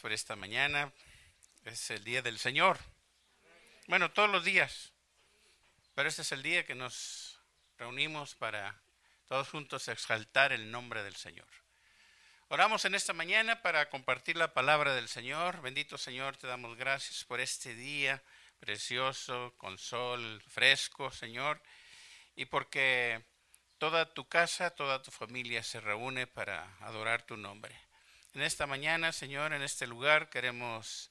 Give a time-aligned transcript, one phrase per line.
[0.00, 0.92] por esta mañana.
[1.64, 2.78] Es el día del Señor.
[3.86, 4.92] Bueno, todos los días.
[5.94, 7.38] Pero este es el día que nos
[7.78, 8.80] reunimos para
[9.26, 11.46] todos juntos exaltar el nombre del Señor.
[12.48, 15.60] Oramos en esta mañana para compartir la palabra del Señor.
[15.60, 18.22] Bendito Señor, te damos gracias por este día
[18.58, 21.62] precioso, con sol fresco, Señor,
[22.36, 23.24] y porque
[23.78, 27.89] toda tu casa, toda tu familia se reúne para adorar tu nombre.
[28.32, 31.10] En esta mañana, Señor, en este lugar queremos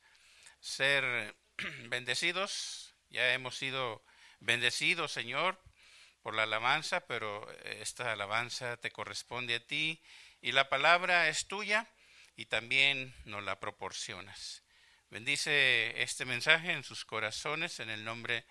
[0.62, 1.36] ser
[1.90, 2.96] bendecidos.
[3.10, 4.06] Ya hemos sido
[4.40, 5.62] bendecidos, Señor,
[6.22, 10.02] por la alabanza, pero esta alabanza te corresponde a ti
[10.42, 11.90] y la palabra es tuya
[12.38, 14.64] y también nos la proporcionas.
[15.10, 18.46] Bendice este mensaje en sus corazones en el nombre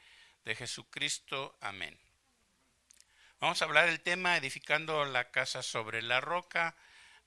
[0.44, 1.56] de Jesucristo.
[1.62, 1.98] Amén.
[3.40, 6.76] Vamos a hablar del tema edificando la casa sobre la roca.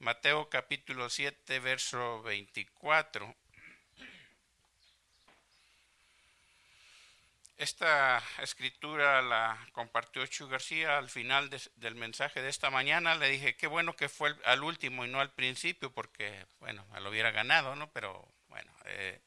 [0.02, 3.36] Mateo capítulo 7, verso 24.
[7.58, 13.14] Esta escritura la compartió Chu García al final del mensaje de esta mañana.
[13.14, 17.00] Le dije, qué bueno que fue al último y no al principio, porque, bueno, me
[17.00, 17.92] lo hubiera ganado, ¿no?
[17.92, 19.22] Pero, bueno, eh,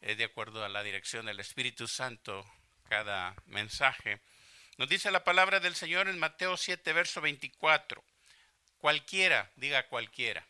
[0.00, 2.48] es de acuerdo a la dirección del Espíritu Santo
[2.88, 4.20] cada mensaje.
[4.76, 8.00] Nos dice la palabra del Señor en Mateo 7, verso 24.
[8.78, 10.46] Cualquiera, diga cualquiera.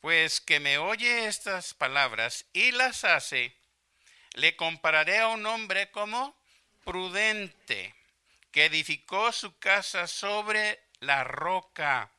[0.00, 3.54] Pues que me oye estas palabras y las hace,
[4.34, 6.36] le compararé a un hombre como
[6.84, 7.94] prudente,
[8.52, 12.12] que edificó su casa sobre la roca.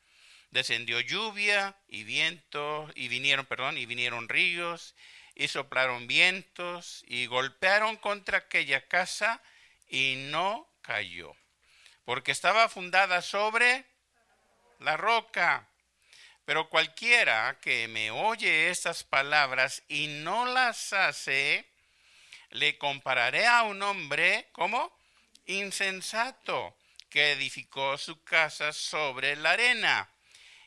[0.52, 4.96] Descendió lluvia y viento, y vinieron, perdón, y vinieron ríos,
[5.36, 9.42] y soplaron vientos, y golpearon contra aquella casa,
[9.88, 11.36] y no cayó,
[12.04, 13.86] porque estaba fundada sobre
[14.80, 15.68] la roca.
[16.46, 21.66] Pero cualquiera que me oye estas palabras y no las hace,
[22.50, 24.92] le compararé a un hombre como
[25.46, 26.76] insensato
[27.10, 30.10] que edificó su casa sobre la arena.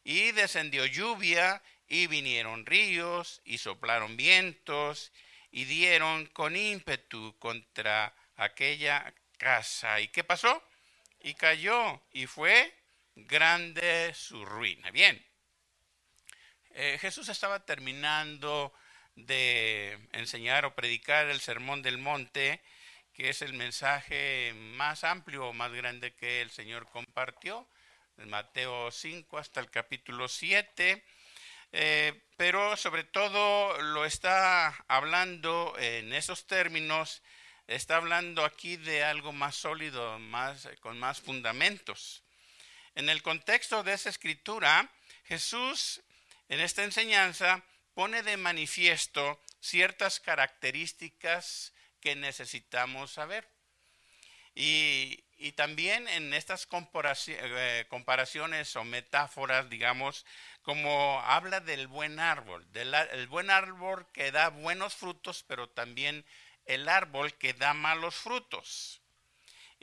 [0.05, 5.13] Y descendió lluvia y vinieron ríos y soplaron vientos
[5.51, 10.01] y dieron con ímpetu contra aquella casa.
[10.01, 10.63] ¿Y qué pasó?
[11.21, 12.82] Y cayó y fue
[13.15, 14.91] grande su ruina.
[14.91, 15.25] Bien,
[16.71, 18.73] eh, Jesús estaba terminando
[19.15, 22.63] de enseñar o predicar el sermón del monte,
[23.13, 27.69] que es el mensaje más amplio o más grande que el Señor compartió,
[28.17, 31.05] de Mateo 5 hasta el capítulo 7.
[31.75, 37.23] Eh, pero sobre todo lo está hablando en esos términos,
[37.67, 42.22] está hablando aquí de algo más sólido, más, con más fundamentos.
[42.95, 44.91] En el contexto de esa escritura,
[45.25, 46.03] Jesús
[46.49, 47.65] en esta enseñanza
[47.95, 53.49] pone de manifiesto ciertas características que necesitamos saber.
[54.55, 55.25] Y,
[55.57, 60.25] también en estas eh, comparaciones o metáforas, digamos,
[60.63, 66.25] como habla del buen árbol, del el buen árbol que da buenos frutos, pero también
[66.65, 69.02] el árbol que da malos frutos.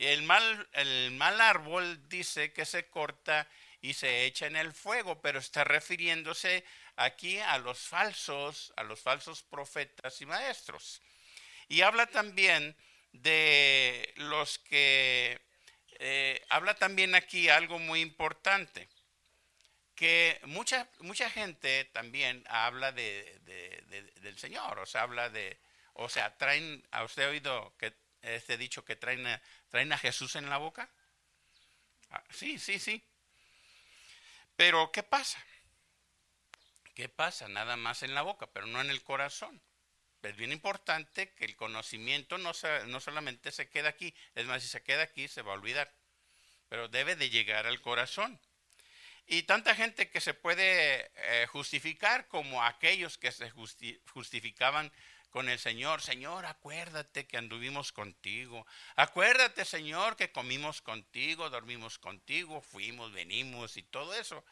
[0.08, 3.48] El mal, el mal árbol dice que se corta
[3.82, 6.64] y se echa en el fuego, pero está refiriéndose
[6.96, 11.02] aquí a los falsos, a los falsos profetas y maestros.
[11.68, 12.76] Y habla también
[13.12, 15.42] de los que,
[16.00, 18.88] eh, habla también aquí algo muy importante,
[19.96, 23.38] que mucha, mucha gente también habla de,
[24.22, 25.60] del Señor, o sea, habla de,
[25.94, 29.26] o sea, traen, ¿a usted ha oído que este dicho que traen
[29.70, 30.90] traen a Jesús en la boca?
[32.12, 33.04] Ah, sí, sí, sí.
[34.56, 35.44] Pero ¿qué pasa?
[36.96, 37.48] ¿Qué pasa?
[37.48, 39.62] Nada más en la boca, pero no en el corazón.
[40.22, 42.52] Es bien importante que el conocimiento no,
[42.88, 45.94] no solamente se queda aquí, es más, si se queda aquí se va a olvidar,
[46.68, 48.40] pero debe de llegar al corazón.
[49.28, 53.50] Y tanta gente que se puede eh, justificar como aquellos que se
[54.12, 54.92] justificaban
[55.30, 58.66] con el Señor, Señor, acuérdate que anduvimos contigo,
[58.96, 64.44] acuérdate, Señor, que comimos contigo, dormimos contigo, fuimos, venimos y todo eso.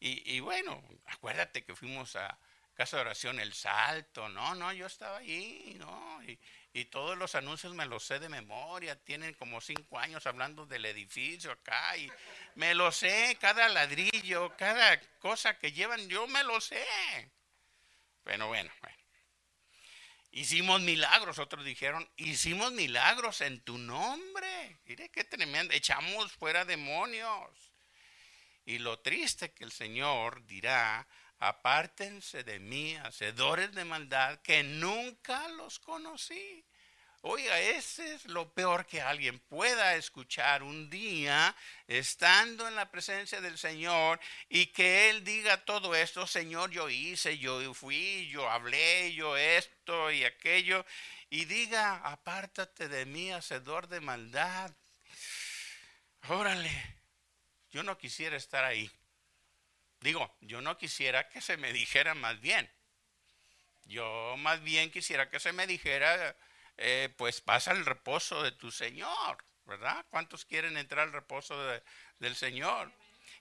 [0.00, 2.38] Y, bueno, acuérdate que fuimos a
[2.74, 6.22] casa de oración El Salto, no, no, yo estaba ahí, ¿no?
[6.24, 6.38] Y,
[6.74, 10.84] y todos los anuncios me los sé de memoria, tienen como cinco años hablando del
[10.84, 12.10] edificio acá, y
[12.56, 16.84] me lo sé, cada ladrillo, cada cosa que llevan, yo me lo sé.
[18.24, 19.03] Bueno, bueno, bueno.
[20.36, 24.80] Hicimos milagros, otros dijeron, hicimos milagros en tu nombre.
[24.84, 27.72] Mire qué tremendo, echamos fuera demonios.
[28.64, 31.06] Y lo triste que el Señor dirá
[31.38, 36.66] apártense de mí, hacedores de maldad, que nunca los conocí.
[37.26, 41.56] Oiga, ese es lo peor que alguien pueda escuchar un día
[41.88, 47.38] estando en la presencia del Señor y que Él diga todo esto, Señor, yo hice,
[47.38, 50.84] yo fui, yo hablé, yo esto y aquello,
[51.30, 54.70] y diga, apártate de mí, hacedor de maldad.
[56.28, 56.98] Órale,
[57.70, 58.90] yo no quisiera estar ahí.
[60.00, 62.70] Digo, yo no quisiera que se me dijera más bien.
[63.86, 66.36] Yo más bien quisiera que se me dijera,
[66.76, 70.04] eh, pues pasa el reposo de tu Señor, ¿verdad?
[70.10, 71.56] ¿Cuántos quieren entrar al reposo
[72.18, 72.92] del Señor?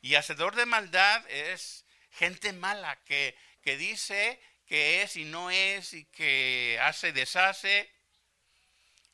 [0.01, 5.93] Y hacedor de maldad es gente mala que, que dice que es y no es
[5.93, 7.91] y que hace, deshace.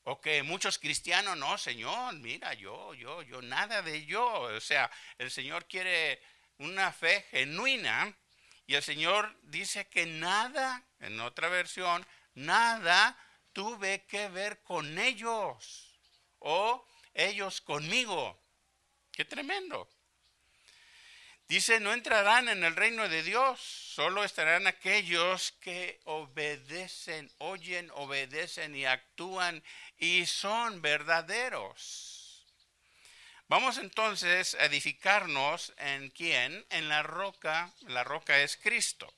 [0.04, 4.26] O que muchos cristianos, no, Señor, mira, yo, yo, yo, nada de yo.
[4.26, 6.22] O sea, el Señor quiere
[6.58, 8.18] una fe genuina
[8.66, 13.18] y el Señor dice que nada, en otra versión, nada
[13.60, 15.94] tuve que ver con ellos
[16.40, 18.42] o ellos conmigo.
[19.12, 19.90] Qué tremendo.
[21.46, 28.78] Dice, no entrarán en el reino de Dios, solo estarán aquellos que obedecen, oyen, obedecen
[28.78, 29.62] y actúan
[29.98, 32.46] y son verdaderos.
[33.50, 36.66] Vamos entonces a edificarnos en quién?
[36.70, 39.14] En la roca, la roca es Cristo.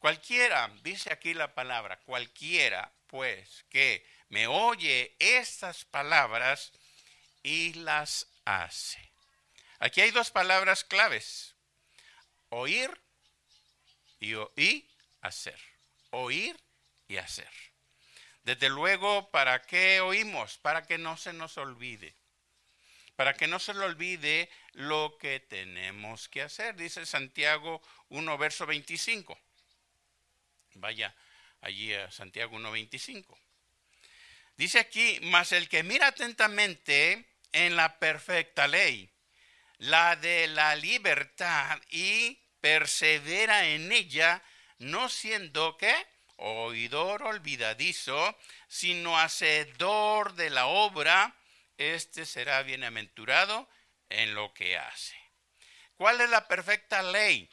[0.00, 6.72] Cualquiera, dice aquí la palabra, cualquiera pues que me oye estas palabras
[7.42, 9.12] y las hace.
[9.80, 11.54] Aquí hay dos palabras claves,
[12.48, 12.90] oír
[14.20, 14.88] y, y
[15.20, 15.58] hacer.
[16.10, 16.58] Oír
[17.06, 17.50] y hacer.
[18.44, 20.56] Desde luego, ¿para qué oímos?
[20.58, 22.16] Para que no se nos olvide
[23.18, 26.76] para que no se le olvide lo que tenemos que hacer.
[26.76, 29.36] Dice Santiago 1, verso 25.
[30.74, 31.12] Vaya
[31.60, 33.38] allí a Santiago 1, 25.
[34.56, 39.10] Dice aquí, mas el que mira atentamente en la perfecta ley,
[39.78, 44.42] la de la libertad, y persevera en ella,
[44.78, 45.94] no siendo que
[46.36, 48.36] oidor olvidadizo,
[48.68, 51.36] sino hacedor de la obra,
[51.76, 53.68] este será bienaventurado
[54.08, 55.16] en lo que hace.
[55.96, 57.50] ¿Cuál es la perfecta ley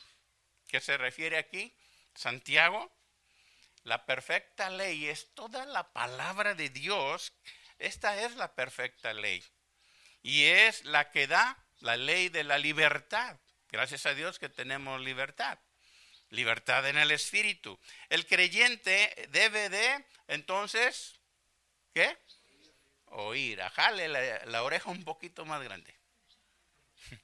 [0.68, 1.74] que se refiere aquí?
[2.14, 2.95] Santiago.
[3.86, 7.32] La perfecta ley es toda la palabra de Dios.
[7.80, 9.44] Esta es la perfecta ley.
[10.22, 13.40] Y es la que da la ley de la libertad.
[13.70, 15.60] Gracias a Dios que tenemos libertad.
[16.32, 17.80] Libertad en el espíritu.
[18.10, 21.20] El creyente debe de, entonces,
[21.94, 22.18] ¿qué?
[23.16, 25.96] oír, ajale la, la oreja un poquito más grande.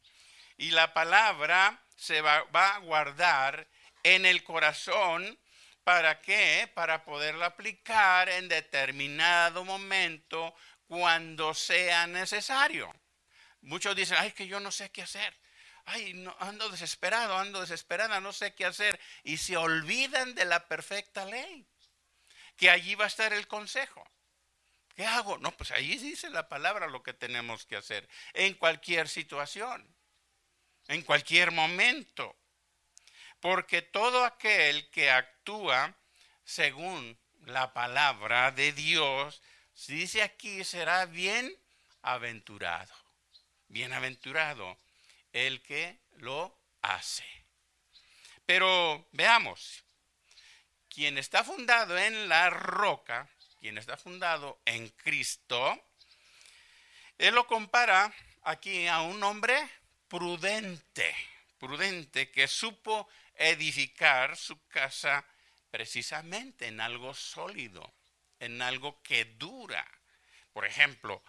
[0.57, 3.67] Y la palabra se va, va, a guardar
[4.03, 5.39] en el corazón.
[5.83, 6.69] ¿Para qué?
[6.73, 10.53] Para poderla aplicar en determinado momento
[10.85, 12.93] cuando sea necesario.
[13.61, 15.35] Muchos dicen, ay, que yo no sé qué hacer.
[15.85, 18.99] Ay, no, ando desesperado, ando desesperada, no sé qué hacer.
[19.23, 21.65] Y se olvidan de la perfecta ley,
[22.57, 24.03] que allí va a estar el consejo.
[24.95, 25.37] ¿Qué hago?
[25.37, 28.07] No, pues ahí dice la palabra lo que tenemos que hacer.
[28.33, 29.95] En cualquier situación,
[30.87, 32.35] en cualquier momento.
[33.41, 35.95] Porque todo aquel que actúa
[36.45, 39.41] según la palabra de Dios,
[39.87, 41.53] dice aquí, será bien
[42.03, 42.93] aventurado.
[43.67, 44.77] Bienaventurado
[45.33, 47.25] el que lo hace.
[48.45, 49.83] Pero veamos,
[50.89, 55.81] quien está fundado en la roca, quien está fundado en Cristo,
[57.17, 58.13] él lo compara
[58.43, 59.57] aquí a un hombre
[60.07, 61.15] prudente,
[61.59, 65.25] prudente que supo edificar su casa
[65.69, 67.93] precisamente en algo sólido,
[68.39, 69.85] en algo que dura.
[70.53, 71.23] Por ejemplo,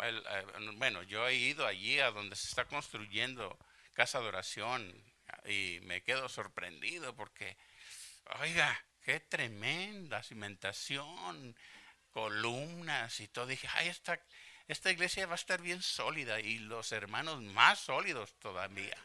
[0.00, 3.58] eh, bueno, yo he ido allí a donde se está construyendo
[3.92, 5.04] casa de oración
[5.44, 7.56] y me quedo sorprendido porque,
[8.40, 11.56] oiga, qué tremenda cimentación,
[12.10, 13.46] columnas y todo.
[13.46, 14.20] Dije, ay, esta,
[14.66, 18.96] esta iglesia va a estar bien sólida y los hermanos más sólidos todavía.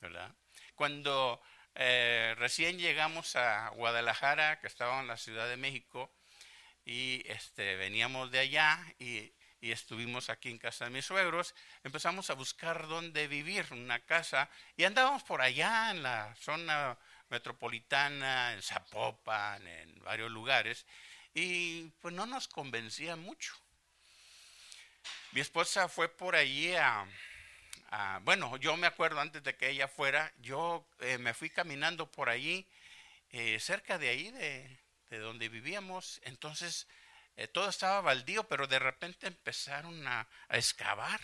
[0.00, 0.34] ¿Verdad?
[0.76, 1.40] Cuando
[1.74, 6.12] eh, recién llegamos a Guadalajara, que estaba en la Ciudad de México,
[6.84, 12.28] y este, veníamos de allá y, y, estuvimos aquí en casa de mis suegros, empezamos
[12.28, 16.98] a buscar dónde vivir, una casa, y andábamos por allá en la zona
[17.30, 20.86] metropolitana, en Zapopan, en varios lugares,
[21.32, 23.54] y pues no nos convencía mucho.
[25.32, 27.06] Mi esposa fue por allí a,
[27.96, 32.10] ah, bueno, yo me acuerdo antes de que ella fuera, yo eh, me fui caminando
[32.10, 32.68] por allí,
[33.30, 34.78] eh, cerca de ahí, de,
[35.18, 36.86] donde vivíamos, entonces
[37.36, 41.20] eh, todo estaba baldío, pero de repente empezaron a, excavar.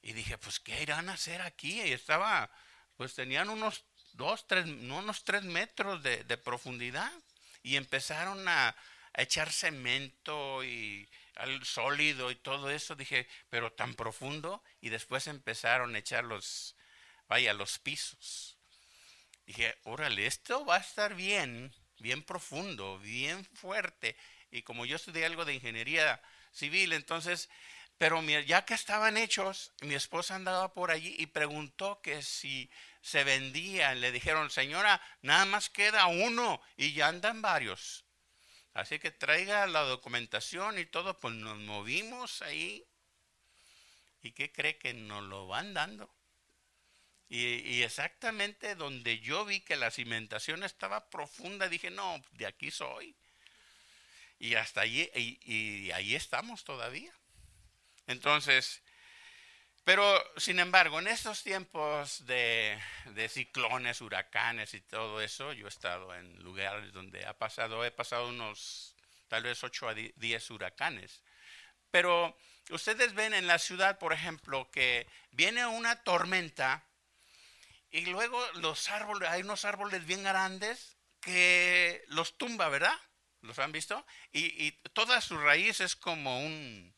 [0.00, 1.82] Y dije, pues, ¿qué irán a hacer aquí?
[1.82, 2.50] Y estaba,
[2.96, 7.12] pues tenían unos dos, tres, unos tres metros de, profundidad.
[7.62, 8.76] Y empezaron a
[9.14, 15.94] echar cemento y al sólido y todo eso, dije, pero tan profundo, y después empezaron
[15.94, 16.76] a echar los,
[17.28, 18.56] vaya, los pisos.
[19.46, 24.16] Dije, órale, esto va a estar bien, bien profundo, bien fuerte.
[24.50, 26.20] Y como yo estudié algo de ingeniería
[26.52, 27.48] civil, entonces,
[27.98, 32.70] pero ya que estaban hechos, mi esposa andaba por allí y preguntó que si
[33.02, 34.00] se vendían.
[34.00, 38.05] Le dijeron, señora, nada más queda uno y ya andan varios.
[38.76, 42.84] Así que traiga la documentación y todo, pues nos movimos ahí.
[44.22, 46.14] ¿Y qué cree que nos lo van dando?
[47.30, 53.16] Y, exactamente donde yo vi que la cimentación estaba profunda, dije, no, de aquí soy.
[54.38, 57.14] Y hasta allí, y, y ahí estamos todavía.
[58.06, 58.82] Entonces,
[59.86, 62.76] pero, sin embargo, en estos tiempos de,
[63.28, 68.30] ciclones, huracanes y todo eso, yo he estado en lugares donde ha pasado, he pasado
[68.30, 68.96] unos
[69.28, 71.22] tal vez 8 a 10 huracanes.
[71.92, 72.36] Pero
[72.70, 76.84] ustedes ven en la ciudad, por ejemplo, que viene una tormenta
[77.92, 82.98] y luego los árboles, hay unos árboles bien grandes que los tumba, ¿verdad?
[83.40, 84.04] ¿Los han visto?
[84.32, 86.92] Y, y toda su raíz es como un,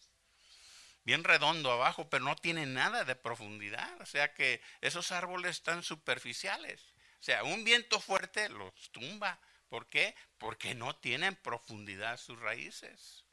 [1.09, 3.99] bien redondo abajo, pero no tiene nada de profundidad.
[4.03, 6.83] O sea que esos árboles están superficiales.
[7.19, 9.41] O sea, un viento fuerte los tumba.
[9.71, 10.15] ¿Por qué?
[10.37, 13.25] Porque no tienen profundidad sus raíces.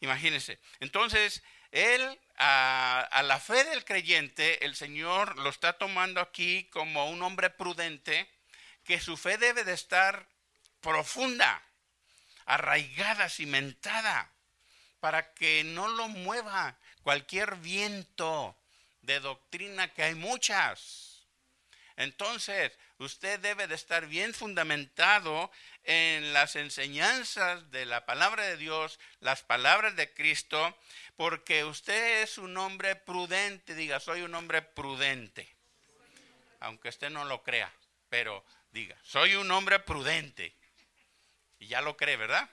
[0.00, 0.58] Imagínense.
[0.80, 7.08] Entonces, él, a, a, la fe del creyente, el Señor lo está tomando aquí como
[7.10, 8.28] un hombre prudente,
[8.82, 10.26] que su fe debe de estar
[10.80, 11.62] profunda,
[12.44, 14.32] arraigada, cimentada,
[14.98, 16.76] para que no lo mueva
[17.08, 18.54] cualquier viento
[19.00, 21.26] de doctrina, que hay muchas.
[21.96, 25.50] Entonces, usted debe de estar bien fundamentado
[25.84, 30.78] en las enseñanzas de la palabra de Dios, las palabras de Cristo,
[31.16, 35.56] porque usted es un hombre prudente, diga, soy un hombre prudente.
[36.60, 37.72] Aunque usted no lo crea,
[38.10, 40.54] pero diga, soy un hombre prudente.
[41.58, 42.50] Y ya lo cree, ¿verdad?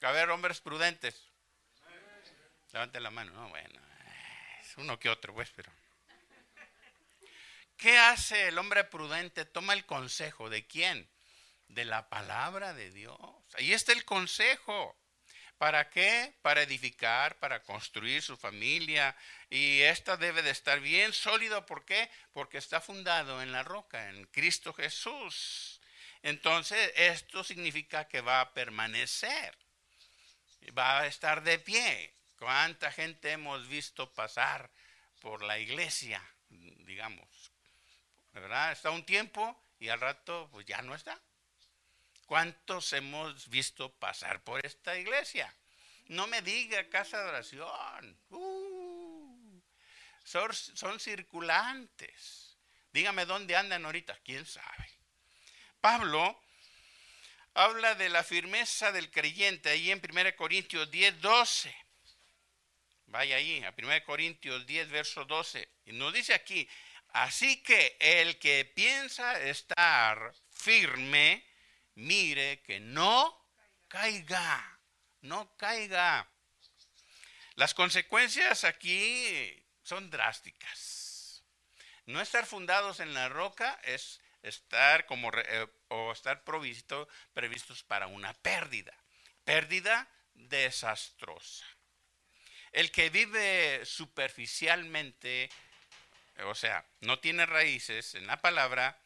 [0.00, 1.22] Que haber hombres prudentes.
[2.72, 3.32] Levante la mano.
[3.32, 3.89] No, bueno
[4.76, 5.72] uno que otro, pues, pero.
[7.76, 9.46] ¿Qué hace el hombre prudente?
[9.46, 10.50] Toma el consejo.
[10.50, 11.08] ¿De quién?
[11.68, 13.18] De la palabra de Dios.
[13.54, 14.96] Ahí está el consejo.
[15.56, 16.34] ¿Para qué?
[16.42, 19.16] Para edificar, para construir su familia.
[19.48, 21.64] Y esta debe de estar bien sólido.
[21.64, 22.10] ¿Por qué?
[22.32, 25.80] Porque está fundado en la roca, en Cristo Jesús.
[26.22, 29.56] Entonces, esto significa que va a permanecer.
[30.78, 32.14] Va a estar de pie.
[32.40, 34.70] ¿Cuánta gente hemos visto pasar
[35.20, 37.52] por la iglesia, digamos?
[38.32, 38.72] ¿Verdad?
[38.72, 41.20] Está un tiempo y al rato pues ya no está.
[42.24, 45.54] ¿Cuántos hemos visto pasar por esta iglesia?
[46.06, 48.18] No me diga casa de oración.
[48.30, 49.60] Uh,
[50.24, 52.56] son, son circulantes.
[52.90, 54.18] Dígame dónde andan ahorita.
[54.24, 54.88] ¿Quién sabe?
[55.82, 56.42] Pablo
[57.52, 61.89] habla de la firmeza del creyente ahí en 1 Corintios 10, 12.
[63.10, 65.68] Vaya ahí, a 1 Corintios 10, verso 12.
[65.86, 66.68] Y nos dice aquí,
[67.08, 71.44] así que el que piensa estar firme,
[71.96, 73.36] mire que no
[73.88, 74.80] caiga,
[75.22, 76.30] no caiga.
[77.56, 81.42] Las consecuencias aquí son drásticas.
[82.06, 88.06] No estar fundados en la roca es estar como eh, o estar provisto, previstos para
[88.06, 88.96] una pérdida,
[89.44, 91.66] pérdida desastrosa.
[92.72, 95.50] El que vive superficialmente,
[96.44, 98.98] o sea, no tiene raíces en la palabra,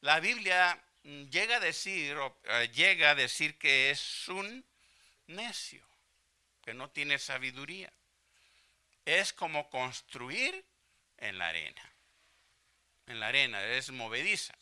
[0.00, 4.64] la Biblia llega a decir, eh, llega a decir que es un
[5.26, 5.86] necio,
[6.62, 7.92] que no tiene sabiduría.
[9.04, 10.64] Es como construir
[11.16, 11.92] en la arena.
[13.06, 14.54] En la arena, es movediza.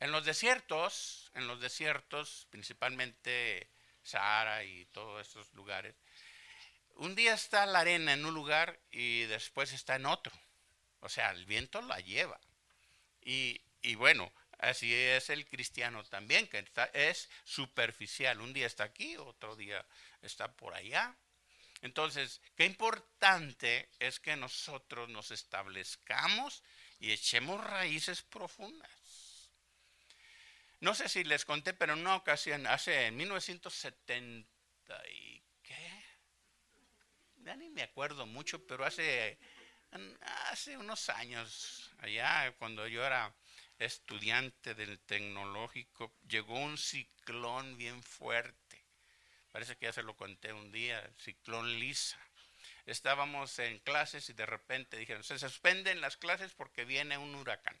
[0.00, 3.70] En los desiertos, en los desiertos, principalmente
[4.02, 5.96] Sahara y todos estos lugares,
[6.98, 10.32] un día está la arena en un lugar y después está en otro.
[11.00, 12.40] O sea, el viento la lleva.
[13.22, 13.60] Y,
[13.96, 18.40] bueno, así es el cristiano también, que es superficial.
[18.40, 19.84] Un día está aquí, otro día
[20.22, 21.16] está por allá.
[21.82, 26.64] Entonces, qué importante es que nosotros nos establezcamos
[26.98, 28.90] y echemos raíces profundas.
[30.80, 34.48] No sé si les conté, pero en una ocasión, hace en 1970
[35.12, 35.47] y qué,
[37.48, 39.38] ya ni me acuerdo mucho, pero hace,
[40.50, 43.34] hace unos años, allá cuando yo era
[43.78, 48.84] estudiante del tecnológico, llegó un ciclón bien fuerte.
[49.50, 52.20] Parece que ya se lo conté un día, ciclón Lisa.
[52.84, 57.80] Estábamos en clases y de repente dijeron, se suspenden las clases porque viene un huracán.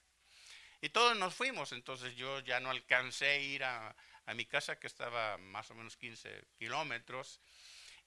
[0.80, 3.94] Y todos nos fuimos, entonces yo ya no alcancé a ir a,
[4.34, 7.42] mi casa que estaba más o menos 15 kilómetros.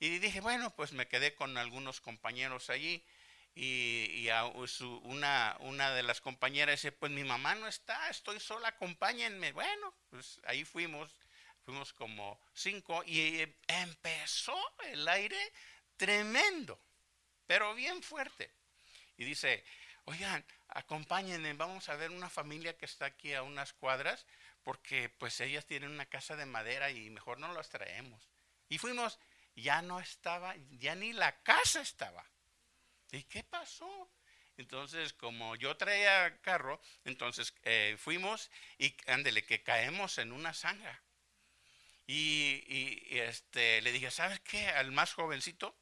[0.02, 3.06] Y dije, bueno, pues me quedé con algunos compañeros allí.
[3.54, 4.28] Y,
[5.04, 9.52] una, una de las compañeras dice, pues mi mamá no está, estoy sola, acompáñenme.
[9.52, 11.16] Bueno, pues ahí fuimos,
[11.64, 15.54] fuimos como cinco y empezó el aire
[15.98, 16.82] tremendo,
[17.46, 18.52] pero bien fuerte.
[19.18, 19.64] Y dice,
[20.06, 24.26] oigan, acompáñenme, vamos a ver una familia que está aquí a unas cuadras,
[24.64, 28.32] porque pues ellas tienen una casa de madera y mejor no las traemos.
[28.68, 29.20] Y fuimos,
[29.56, 32.26] ya no estaba, ya ni la casa estaba.
[33.12, 34.12] ¿Y qué pasó?
[34.58, 41.02] Entonces, como yo traía carro, entonces eh, fuimos y ándele, que caemos en una zanja.
[42.08, 44.68] Y, y, este, le dije, ¿sabes qué?
[44.68, 45.76] Al más jovencito,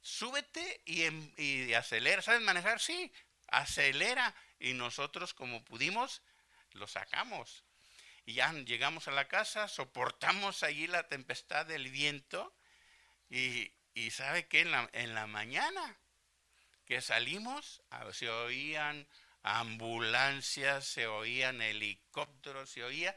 [0.00, 1.04] súbete y,
[1.42, 2.22] y acelera.
[2.22, 2.80] ¿Sabes manejar?
[2.80, 3.12] Sí,
[3.48, 6.22] acelera y nosotros como pudimos
[6.72, 7.64] lo sacamos.
[8.26, 12.54] Y ya llegamos a la casa, soportamos allí la tempestad del viento
[13.30, 15.98] y, y sabe que en la, en la mañana
[16.84, 17.82] que salimos
[18.12, 19.06] se oían
[19.42, 23.16] ambulancias, se oían helicópteros, se oía...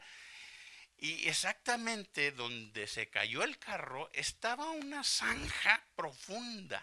[0.96, 6.82] Y exactamente donde se cayó el carro estaba una zanja profunda,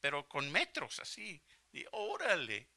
[0.00, 1.42] pero con metros así,
[1.72, 2.68] y órale.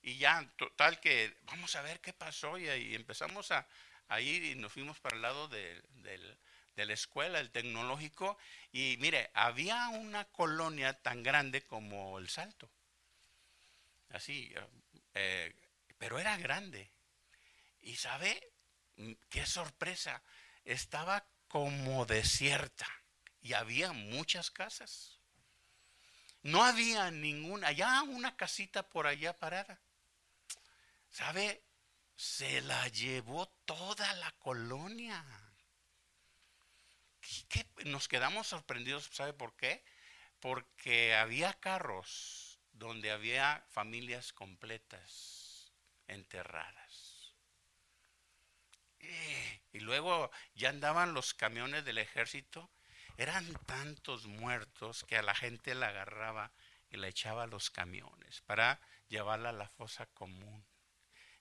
[0.00, 2.56] Y ya, total que vamos a ver qué pasó.
[2.56, 3.66] Y, ahí empezamos a,
[4.20, 5.82] ir y nos fuimos para el lado de,
[6.86, 8.38] la escuela, el tecnológico.
[8.72, 12.70] Y mire, había una colonia tan grande como el Salto.
[14.10, 14.52] Así,
[15.14, 15.54] eh,
[15.98, 16.90] pero era grande.
[17.80, 18.52] Y sabe,
[18.96, 20.22] mm, qué sorpresa,
[20.64, 22.86] estaba como desierta
[23.40, 25.18] y había muchas casas.
[26.42, 29.80] No había ninguna, ya una casita por allá parada.
[31.10, 31.64] ¿Sabe?
[32.14, 35.24] Se la llevó toda la colonia.
[37.84, 39.84] Nos quedamos sorprendidos, ¿sabe por qué?
[40.40, 45.72] Porque había carros donde había familias completas
[46.06, 47.34] enterradas.
[49.72, 52.70] Y luego ya andaban los camiones del ejército
[53.18, 56.52] eran tantos muertos que a la gente la agarraba
[56.88, 60.64] y la echaba a los camiones para llevarla a la fosa común.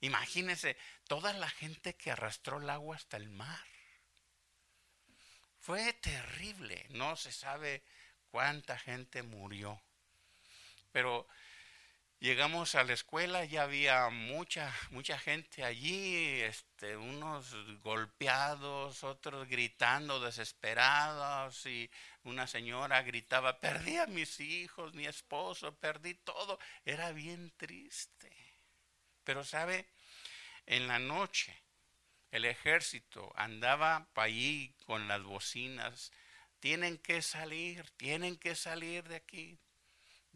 [0.02, 0.76] Imagínense
[1.08, 3.77] toda la gente que arrastró el agua hasta el mar.
[5.68, 7.84] Fue terrible, no se sabe
[8.32, 9.82] cuánta gente murió.
[10.94, 11.28] Pero
[12.20, 20.20] Llegamos a la escuela, ya había mucha, mucha gente allí, este, unos golpeados, otros gritando
[20.20, 21.92] desesperados, y
[22.24, 26.58] una señora gritaba, perdí a mis hijos, mi esposo, perdí todo.
[26.86, 28.36] Era bien triste.
[29.24, 29.86] Pero sabe,
[30.66, 31.67] en la noche
[32.32, 36.12] el ejército andaba allí con las bocinas,
[36.60, 39.60] tienen que salir, tienen que salir de aquí,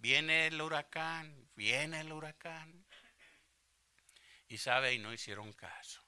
[0.02, 2.88] Viene el huracán, viene el huracán.
[4.48, 6.02] Y sabe, y no hicieron caso.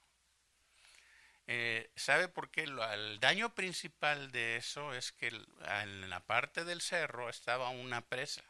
[1.46, 2.62] Eh, ¿Sabe por qué?
[2.64, 8.42] El daño principal de eso es que en la parte del cerro estaba una presa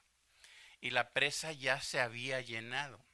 [0.80, 3.04] y la presa ya se había llenado.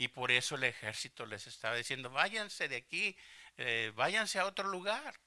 [0.00, 3.14] Y por eso el ejército les estaba diciendo, váyanse de aquí,
[3.58, 5.20] eh, váyanse a otro lugar.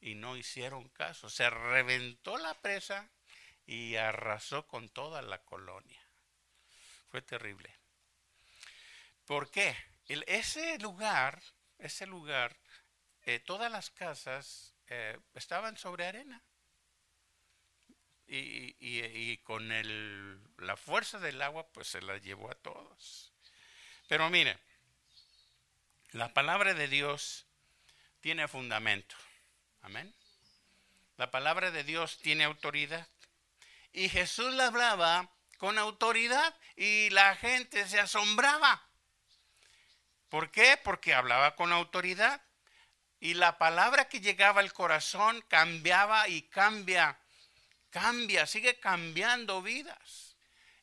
[0.00, 1.30] Y no hicieron caso.
[1.30, 3.08] Se reventó la presa
[3.66, 6.02] y arrasó con toda la colonia.
[7.08, 7.72] Fue terrible.
[9.26, 9.76] ¿Por qué?
[10.08, 11.40] ese lugar,
[11.78, 12.56] ese lugar,
[13.22, 16.42] eh, todas las casas eh, estaban sobre arena.
[18.26, 23.35] Y, con el, la fuerza del agua, pues se la llevó a todos.
[24.08, 24.58] Pero mire,
[26.12, 27.46] la palabra de Dios
[28.20, 29.16] tiene fundamento.
[29.82, 30.14] Amén.
[31.16, 33.06] La palabra de Dios tiene autoridad.
[33.92, 38.82] Y Jesús le hablaba con autoridad y la gente se asombraba.
[40.28, 40.78] ¿Por qué?
[40.82, 42.42] Porque hablaba con autoridad.
[43.20, 47.18] Y la palabra que llegaba al corazón cambiaba y cambia
[47.96, 50.25] cambia, sigue cambiando vidas.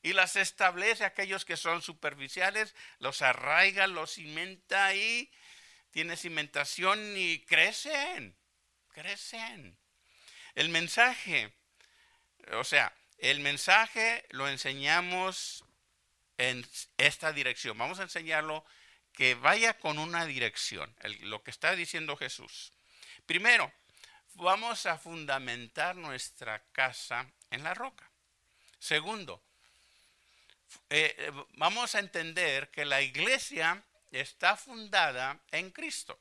[0.04, 5.32] Y las establece aquellos que son superficiales, los arraiga, los cimenta y
[5.92, 8.36] tiene cimentación y crecen,
[8.88, 9.78] crecen.
[10.54, 11.54] El mensaje,
[12.52, 15.64] o sea, el mensaje lo enseñamos
[16.36, 17.78] en esta dirección.
[17.78, 18.62] Vamos a enseñarlo
[19.14, 22.74] que vaya con una dirección, lo que está diciendo Jesús.
[23.24, 23.72] Primero,
[24.34, 28.10] vamos a fundamentar nuestra casa en la roca.
[28.78, 29.42] Segundo,
[30.90, 36.18] eh, eh, vamos a entender que la iglesia está fundada en Cristo.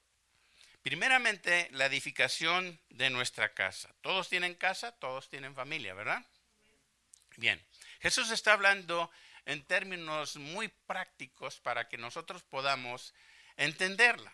[0.82, 3.94] Primeramente, la edificación de nuestra casa.
[4.02, 6.26] Todos tienen casa, todos tienen familia, ¿verdad?
[7.38, 7.64] Bien,
[8.02, 9.10] Jesús está hablando
[9.46, 13.14] en términos muy prácticos para que nosotros podamos
[13.58, 14.32] entenderla.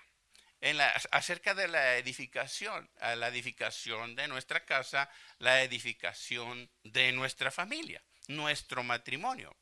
[0.61, 7.49] En la, acerca de la edificación, la edificación de nuestra casa, la edificación de nuestra
[7.49, 9.55] familia, nuestro matrimonio.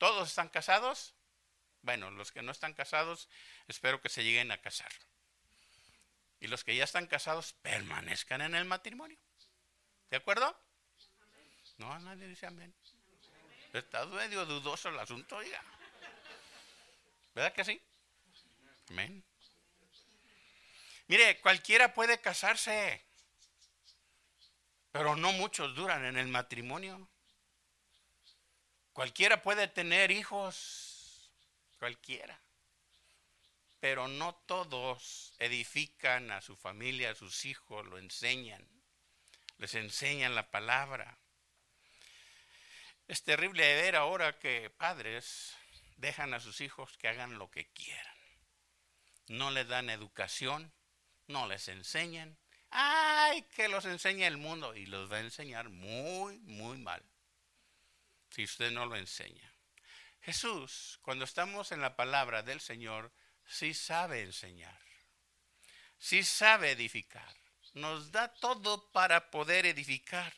[0.00, 1.12] ¿Todos están casados?
[1.82, 3.28] Bueno, los que no están casados,
[3.68, 4.90] espero que se lleguen a casar.
[6.40, 9.18] Y los que ya están casados, permanezcan en el matrimonio.
[10.08, 10.58] ¿De acuerdo?
[11.76, 12.74] No, nadie dice amén.
[13.74, 15.62] Está medio dudoso el asunto, oiga.
[17.34, 17.82] ¿Verdad que sí?
[18.88, 19.22] Amén.
[21.08, 23.04] Mire, cualquiera puede casarse,
[24.92, 27.06] pero no muchos duran en el matrimonio.
[28.92, 31.30] Cualquiera puede tener hijos,
[31.78, 32.40] cualquiera.
[33.80, 38.68] Pero no todos edifican a su familia, a sus hijos, lo enseñan.
[39.58, 41.18] Les enseñan la palabra.
[43.08, 45.56] Es terrible ver ahora que padres
[45.96, 48.16] dejan a sus hijos que hagan lo que quieran.
[49.28, 50.72] No les dan educación,
[51.26, 52.38] no les enseñan.
[52.70, 54.76] ¡Ay, que los enseña el mundo!
[54.76, 57.02] Y los va a enseñar muy, muy mal.
[58.30, 59.52] Si usted no lo enseña.
[60.22, 63.12] Jesús, cuando estamos en la palabra del Señor,
[63.46, 64.80] sí sabe enseñar.
[65.98, 67.36] Sí sabe edificar.
[67.74, 70.32] Nos da todo para poder edificar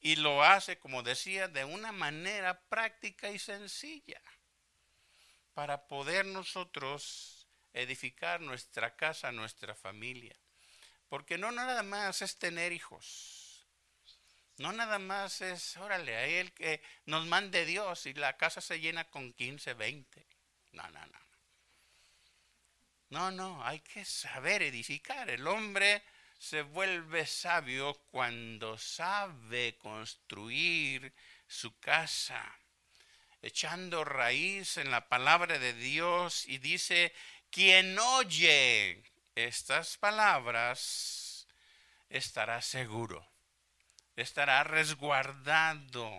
[0.00, 4.20] y lo hace, como decía, de una manera práctica y sencilla
[5.54, 10.38] para poder nosotros edificar nuestra casa, nuestra familia.
[11.08, 13.37] Porque no nada más es tener hijos.
[14.58, 18.80] No nada más es, órale, a él que nos mande Dios y la casa se
[18.80, 20.26] llena con 15, 20.
[20.72, 21.18] No, no, no.
[23.10, 25.30] No, no, hay que saber edificar.
[25.30, 26.02] El hombre
[26.38, 31.14] se vuelve sabio cuando sabe construir
[31.46, 32.58] su casa,
[33.40, 37.14] echando raíz en la palabra de Dios y dice,
[37.50, 39.02] quien oye
[39.34, 41.46] estas palabras
[42.08, 43.26] estará seguro,
[44.22, 46.10] estará resguardado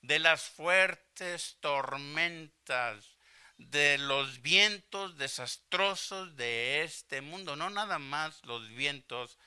[0.00, 3.16] de las fuertes tormentas
[3.56, 9.38] de los vientos desastrosos de este mundo, no nada más los vientos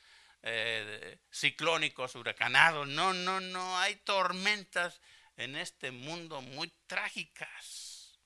[0.43, 5.01] eh, ciclónicos, huracanados, no, no, no, hay tormentas
[5.35, 8.17] en este mundo muy trágicas.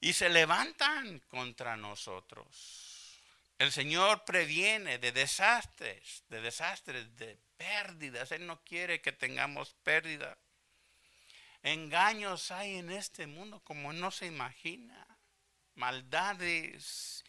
[0.00, 3.20] Y se levantan contra nosotros.
[3.58, 8.32] El Señor previene de desastres, de desastres, de pérdidas.
[8.32, 10.36] Él no quiere que tengamos pérdida.
[11.62, 15.06] Engaños hay en este mundo como no se imagina.
[15.76, 17.24] Maldades.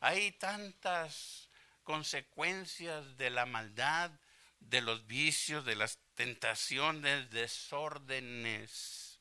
[0.00, 1.48] Hay tantas
[1.82, 4.12] consecuencias de la maldad,
[4.60, 9.18] de los vicios, de las tentaciones, desórdenes.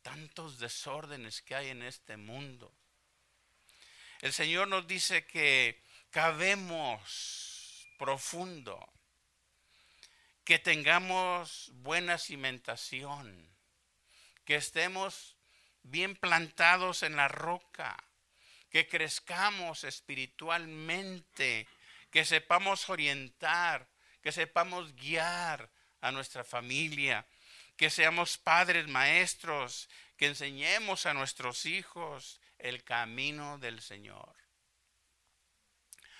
[0.00, 2.72] Tantos desórdenes que hay en este mundo.
[4.20, 8.91] El Señor nos dice que cabemos profundo
[10.44, 13.48] que tengamos buena cimentación,
[14.44, 15.36] que estemos
[15.82, 17.96] bien plantados en la roca,
[18.70, 21.68] que crezcamos espiritualmente,
[22.10, 23.88] que sepamos orientar,
[24.20, 27.26] que sepamos guiar a nuestra familia,
[27.76, 34.34] que seamos padres maestros, que enseñemos a nuestros hijos el camino del Señor.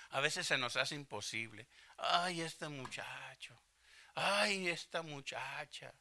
[0.09, 1.67] A veces se nos hace imposible.
[1.97, 3.62] Ay, este muchacho
[4.15, 5.93] ay, esta muchacha.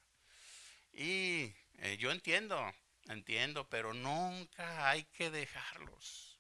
[0.93, 2.73] Y eh, yo entiendo,
[3.07, 6.39] entiendo, pero nunca hay que dejarlos.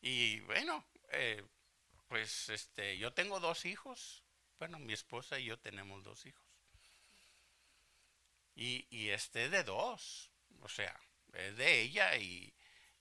[0.00, 1.42] Y bueno, eh,
[2.08, 4.24] pues este, yo tengo dos hijos.
[4.58, 6.46] Bueno, mi esposa y yo tenemos dos hijos.
[8.54, 10.98] Y, y este de dos, o sea,
[11.32, 12.52] es de ella y,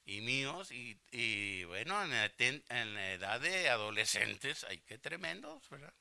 [0.06, 0.72] y míos.
[0.72, 2.14] Y, y bueno, en
[2.70, 5.94] en la edad de adolescentes, hay que tremendos, ¿verdad?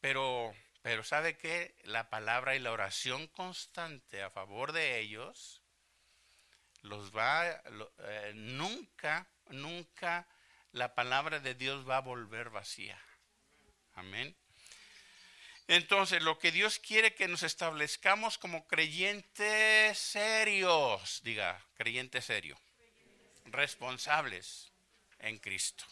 [0.00, 1.74] Pero, pero ¿sabe qué?
[1.84, 5.62] La palabra y la oración constante a favor de ellos
[6.82, 10.28] los va, eh, nunca, nunca
[10.72, 13.00] la palabra de Dios va a volver vacía.
[13.94, 14.36] Amén.
[15.66, 22.58] Entonces, lo que Dios quiere que nos establezcamos como creyentes serios, diga, creyente serio,
[23.44, 24.72] responsables
[25.18, 25.84] en Cristo.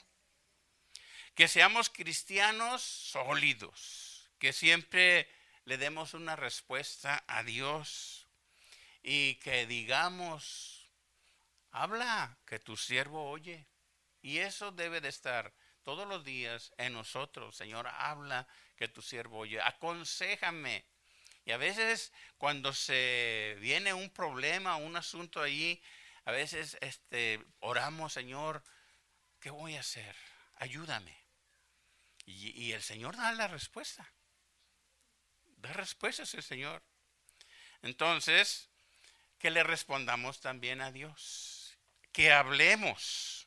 [1.37, 5.29] Que seamos cristianos sólidos, que siempre
[5.66, 8.27] le demos una respuesta a Dios
[9.03, 10.88] y que digamos,
[11.72, 13.66] habla, que tu siervo oye.
[14.22, 17.55] Y eso debe de estar todos los días en nosotros.
[17.55, 20.87] Señor, habla, que tu siervo oye, aconsejame.
[21.44, 25.83] Y a veces cuando se viene un problema, un asunto allí,
[26.25, 28.64] a veces este, oramos, Señor,
[29.38, 30.16] ¿qué voy a hacer?
[30.55, 31.26] Ayúdame.
[32.27, 34.12] Y, el Señor da la respuesta.
[35.59, 36.83] Da respuestas el Señor.
[37.83, 38.69] Entonces,
[39.39, 41.79] que le respondamos también a Dios.
[42.12, 43.47] Que hablemos.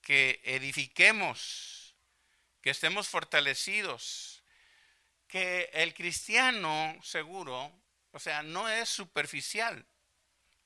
[0.00, 1.78] Que edifiquemos
[2.62, 4.42] que estemos fortalecidos,
[5.28, 7.72] que el cristiano seguro,
[8.12, 9.86] o sea, no es superficial,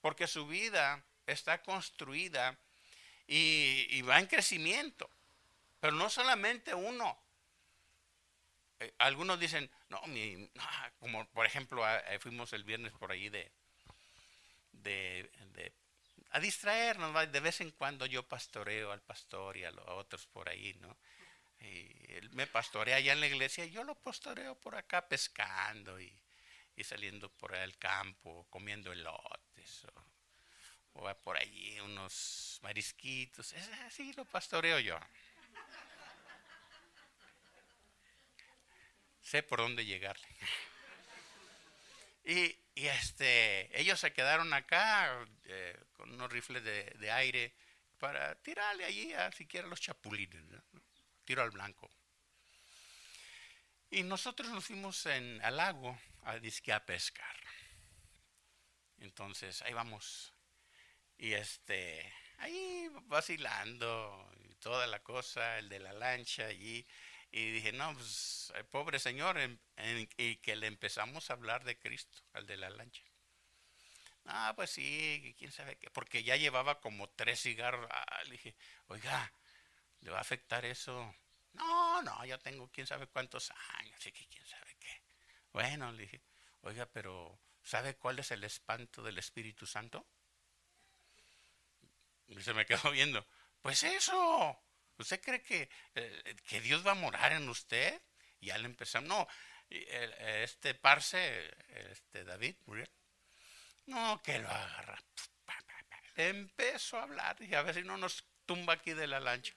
[0.01, 2.59] porque su vida está construida
[3.27, 5.09] y, va en crecimiento,
[5.83, 7.19] pero no solamente uno.
[8.79, 10.01] Eh, algunos dicen, no,
[11.01, 13.51] como por ejemplo, eh, fuimos el viernes por ahí de,
[14.71, 15.29] de,
[16.31, 20.49] a distraernos, de vez en cuando yo pastoreo al pastor y a los otros por
[20.49, 20.97] ahí, ¿no?
[21.59, 26.01] Y él me pastorea allá en la iglesia y yo lo pastoreo por acá pescando
[26.01, 26.17] y,
[26.85, 29.85] saliendo por el campo, comiendo elotes
[30.93, 33.53] o, o, por allí unos marisquitos.
[33.85, 34.97] así lo pastoreo yo.
[39.23, 40.29] Sé por dónde llegarle.
[42.25, 47.55] Y, este, ellos se quedaron acá eh, con unos rifles de, aire
[47.99, 50.43] para tirarle allí a siquiera los chapulines
[51.25, 51.91] tiro al blanco.
[53.91, 57.37] Y nosotros nos fuimos en, al lago a disque a pescar.
[58.99, 60.33] Entonces ahí vamos.
[61.19, 66.87] Y este, ahí vacilando y toda la cosa, el de la lancha allí.
[67.33, 69.39] Y dije, no, pues, pobre señor,
[70.17, 73.03] y que le empezamos a hablar de Cristo, al de la lancha.
[74.27, 77.89] Ah, pues sí, quién sabe qué, porque ya llevaba como tres cigarros.
[77.91, 78.55] Ah, le dije,
[78.87, 79.33] oiga,
[80.03, 81.15] ¿Le va a afectar eso?
[81.53, 85.03] No, no, yo tengo quién sabe cuántos años, así que quién sabe qué.
[85.53, 86.23] Bueno, le dije,
[86.63, 90.07] oiga, pero ¿sabe cuál es el espanto del Espíritu Santo?
[92.27, 93.25] Y se me quedó viendo,
[93.61, 94.61] pues eso,
[94.99, 98.01] ¿usted cree que, eh, que Dios va a morar en usted?
[98.41, 99.29] Y ya le empezamos, no,
[99.69, 101.51] este parce,
[101.91, 102.91] este David Muriel,
[103.87, 105.03] no, que lo agarra.
[106.17, 109.55] Empezó a hablar, y a ver si no nos tumba aquí de la lancha.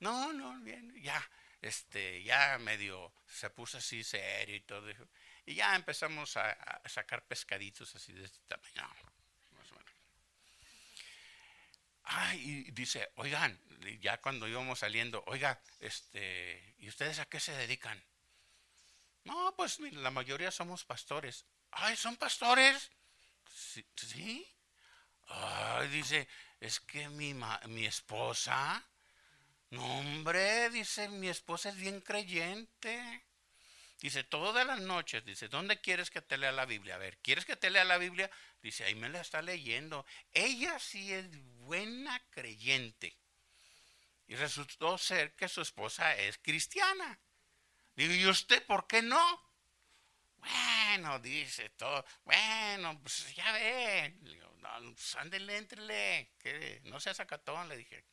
[0.00, 1.30] No, no, bien, ya,
[1.62, 4.90] este, ya medio se puso así serio y todo.
[5.46, 6.56] Y ya empezamos a,
[6.86, 8.88] sacar pescaditos así de este tamaño.
[12.04, 13.58] Ay, y dice, oigan,
[14.00, 18.02] ya cuando íbamos saliendo, oiga, este, ¿y ustedes a qué se dedican?
[19.24, 21.46] No, pues la mayoría somos pastores.
[21.70, 22.90] Ay, ¿son pastores?
[23.50, 23.84] Sí.
[23.96, 24.46] ¿sí?
[25.28, 26.28] Ay, dice,
[26.60, 27.34] es que mi,
[27.68, 28.84] mi esposa
[29.74, 33.24] no, hombre, dice, mi esposa es bien creyente.
[34.04, 36.96] Dice, todas las noches, dice, ¿dónde quieres que te lea la Biblia?
[36.96, 38.30] A ver, ¿quieres que te lea la Biblia?
[38.60, 40.04] Dice, ahí me la está leyendo.
[40.30, 41.26] Ella sí es
[41.60, 43.16] buena creyente.
[44.26, 47.18] Y resultó ser que su esposa es cristiana.
[47.96, 49.42] Digo, ¿y usted por qué no?
[50.36, 52.04] Bueno, dice todo.
[52.24, 54.18] Bueno, pues ya ve.
[54.20, 55.16] Digo, no, pues
[55.48, 56.30] entrele.
[56.38, 58.04] Que no sea sacatón, le dije.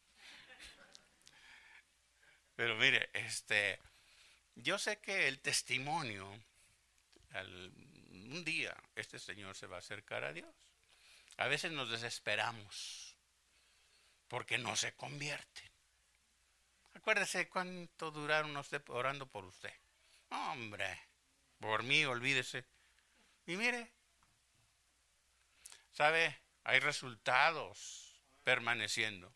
[2.56, 3.77] Pero mire, este,
[4.55, 6.27] yo sé que el testimonio,
[8.09, 10.53] un día este Señor se va a acercar a Dios.
[11.37, 13.17] A veces nos desesperamos
[14.27, 15.71] porque no se convierte.
[16.93, 19.73] Acuérdese cuánto duraron usted orando por usted.
[20.29, 20.99] Hombre,
[21.59, 22.65] por mí, olvídese.
[23.45, 23.91] Y mire,
[25.91, 26.39] ¿sabe?
[26.63, 29.33] Hay resultados permaneciendo.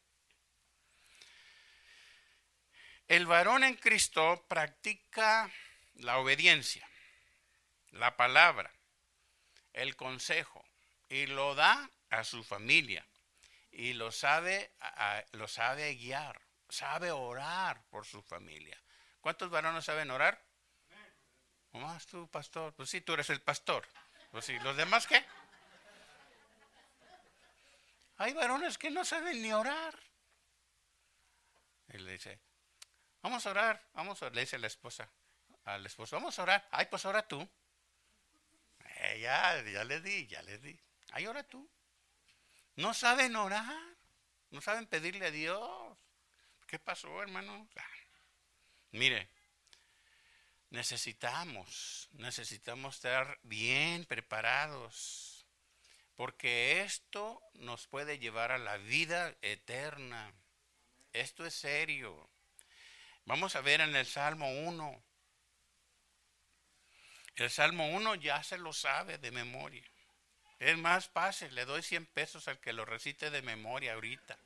[3.08, 5.52] El varón en Cristo practica
[5.96, 6.88] la obediencia,
[7.91, 8.72] la palabra,
[9.74, 10.65] el consejo
[11.08, 13.06] y lo da a su familia
[13.72, 14.72] y lo sabe,
[15.34, 18.82] lo sabe guiar, sabe orar por su familia.
[19.22, 20.41] ¿Cuántos varones saben orar?
[21.74, 22.74] Más tú, pastor.
[22.74, 23.86] Pues sí, tú eres el pastor.
[24.32, 25.24] Pues sí, ¿los demás qué?
[28.18, 30.00] Hay varones que no saben ni orar.
[31.89, 32.39] Él le dice,
[33.26, 34.36] vamos a orar, vamos a orar.
[34.36, 35.10] Le dice la esposa
[35.64, 36.68] al esposo, vamos a orar.
[36.70, 37.42] Ay, pues ora tú.
[38.98, 40.80] Eh, ya, ya le di, ya le di.
[41.12, 41.68] Ay, ora tú.
[42.76, 43.98] No saben orar,
[44.52, 45.98] no saben pedirle a Dios.
[46.68, 47.68] ¿Qué pasó, hermano?
[47.76, 47.84] Ah,
[48.92, 49.28] mire,
[50.70, 55.48] necesitamos, necesitamos estar bien preparados,
[56.14, 60.32] porque esto nos puede llevar a la vida eterna.
[61.12, 62.30] Esto es serio.
[63.26, 65.04] Vamos a ver en el Salmo 1.
[67.36, 69.84] El Salmo 1 ya se lo sabe de memoria.
[70.60, 74.38] Es más, pase, le doy 100 pesos al que lo recite de memoria ahorita.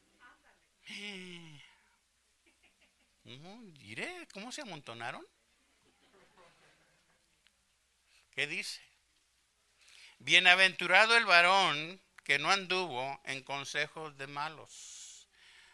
[3.23, 5.25] diré, ¿cómo se amontonaron?
[8.31, 8.81] ¿Qué dice?
[10.19, 15.27] Bienaventurado el varón que no anduvo en consejos de malos,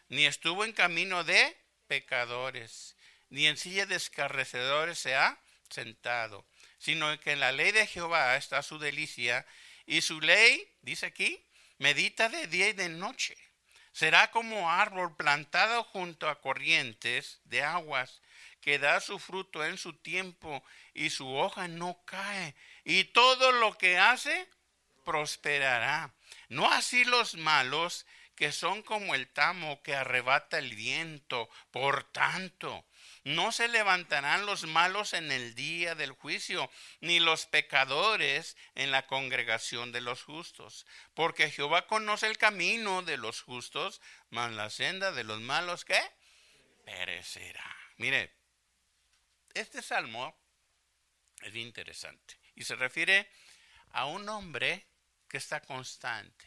[0.08, 2.95] ni estuvo en camino de pecadores,
[3.30, 5.38] ni en silla de escarrecedores se ha
[5.70, 6.46] sentado,
[6.78, 9.46] sino que en la ley de Jehová está su delicia,
[9.86, 11.44] y su ley, dice aquí,
[11.78, 13.36] medita de día y de noche.
[13.92, 18.20] Será como árbol plantado junto a corrientes de aguas,
[18.60, 23.78] que da su fruto en su tiempo y su hoja no cae, y todo lo
[23.78, 24.48] que hace
[25.04, 26.12] prosperará.
[26.48, 31.48] No así los malos, que son como el tamo que arrebata el viento.
[31.70, 32.84] Por tanto,
[33.26, 39.08] no se levantarán los malos en el día del juicio, ni los pecadores en la
[39.08, 45.10] congregación de los justos, porque Jehová conoce el camino de los justos, mas la senda
[45.10, 46.00] de los malos que
[46.84, 47.76] perecerá.
[47.96, 48.32] Mire,
[49.54, 50.38] este salmo
[51.42, 53.28] es interesante y se refiere
[53.90, 54.86] a un hombre
[55.28, 56.46] que está constante,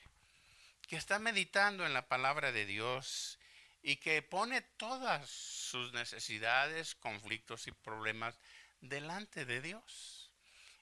[0.87, 3.38] que está meditando en la palabra de Dios
[3.81, 8.37] y que pone todas sus necesidades, conflictos y problemas
[8.81, 10.31] delante de Dios.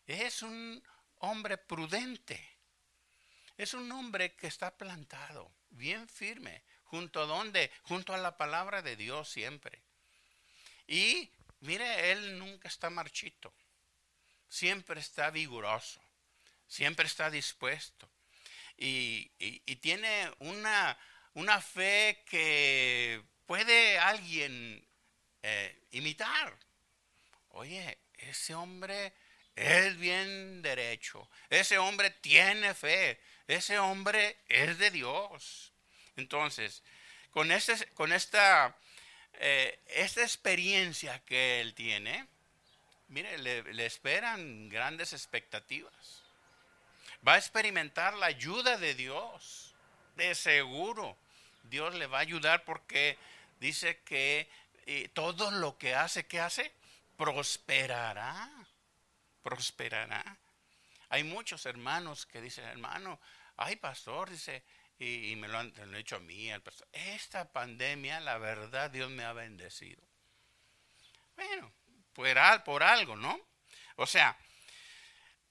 [0.06, 0.84] Es un
[1.16, 2.58] hombre prudente.
[3.58, 8.82] Es un hombre que está plantado, bien firme, junto a donde, junto a la palabra
[8.82, 9.82] de Dios siempre.
[10.86, 11.32] Y
[11.62, 13.54] Mire, él nunca está marchito,
[14.48, 16.02] siempre está vigoroso,
[16.68, 18.10] siempre está dispuesto
[18.78, 19.30] y,
[19.82, 20.98] tiene una,
[21.38, 24.86] una, fe que puede alguien
[25.44, 26.58] eh, imitar.
[27.50, 29.14] Oye, ese hombre
[29.56, 35.72] es bien derecho, ese hombre tiene fe, ese hombre es de Dios.
[36.16, 36.84] Entonces,
[37.32, 37.50] con,
[37.94, 38.76] con esta
[39.40, 42.28] eh, esta experiencia que él tiene,
[43.10, 46.24] mire, le, esperan grandes expectativas.
[47.28, 49.76] Va a experimentar la ayuda de Dios,
[50.16, 51.16] de seguro.
[51.70, 53.18] Dios le va a ayudar porque
[53.60, 54.50] dice que
[54.86, 56.72] eh, todo lo que hace, ¿qué hace?
[57.18, 58.50] Prosperará,
[59.42, 60.38] prosperará.
[61.10, 63.20] Hay muchos hermanos que dicen, hermano,
[63.58, 64.64] ay pastor, dice,
[65.00, 66.88] y, me lo han, hecho a mí, al pastor.
[66.92, 70.02] Esta pandemia, la verdad, Dios me ha bendecido.
[71.36, 71.72] Bueno,
[72.14, 73.40] por, por algo, ¿no?
[73.96, 74.36] O sea,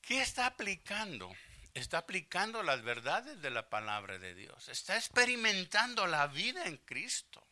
[0.02, 1.32] ¿qué está aplicando?
[1.76, 4.68] Está aplicando las verdades de la palabra de Dios.
[4.68, 7.46] Está experimentando la vida en Cristo.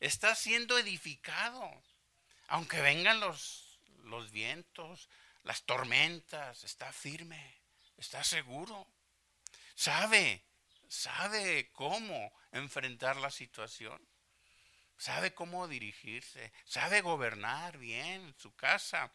[0.00, 1.82] Está siendo edificado.
[2.48, 5.08] Aunque vengan los, los vientos,
[5.42, 7.60] las tormentas, está firme,
[7.96, 8.86] está seguro.
[9.74, 10.44] Sabe
[10.92, 13.98] sabe cómo enfrentar la situación,
[14.98, 19.10] sabe cómo dirigirse, sabe gobernar bien su casa.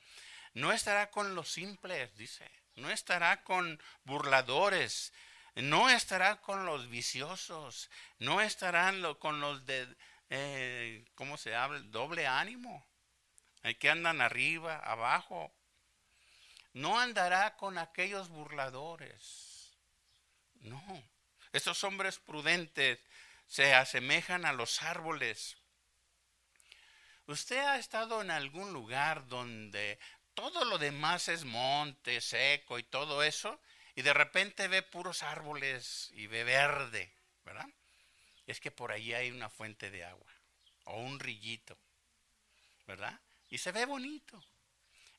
[0.54, 5.12] No estará con los simples, dice, no estará con burladores,
[5.56, 9.96] no estará con los viciosos, no estará con los de,
[10.30, 11.80] eh, ¿cómo se habla?
[11.80, 12.88] Doble ánimo,
[13.64, 15.52] el que andan arriba, abajo.
[16.74, 19.76] No andará con aquellos burladores.
[20.62, 21.04] No,
[21.52, 23.00] estos hombres prudentes
[23.48, 25.58] se asemejan a los árboles.
[27.26, 30.00] ¿Usted ha estado en algún lugar donde
[30.38, 33.60] todo lo demás es monte, seco y todo eso,
[33.96, 37.12] y de repente ve puros árboles y ve verde,
[37.44, 37.68] ¿verdad?
[38.46, 40.32] Es que por allí hay una fuente de agua
[40.86, 41.76] o un rillito,
[42.86, 43.20] ¿verdad?
[43.50, 44.40] Y se ve bonito.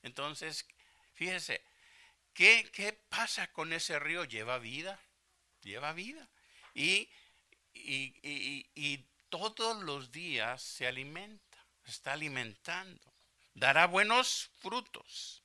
[0.03, 0.65] Entonces,
[1.13, 1.61] fíjese,
[2.33, 4.23] ¿qué, qué pasa con ese río?
[4.23, 4.97] Lleva vida
[5.61, 6.27] lleva vida.
[6.73, 7.09] Y,
[7.73, 13.08] y, todos los días se alimenta, está alimentando.
[13.59, 15.43] Dará buenos frutos,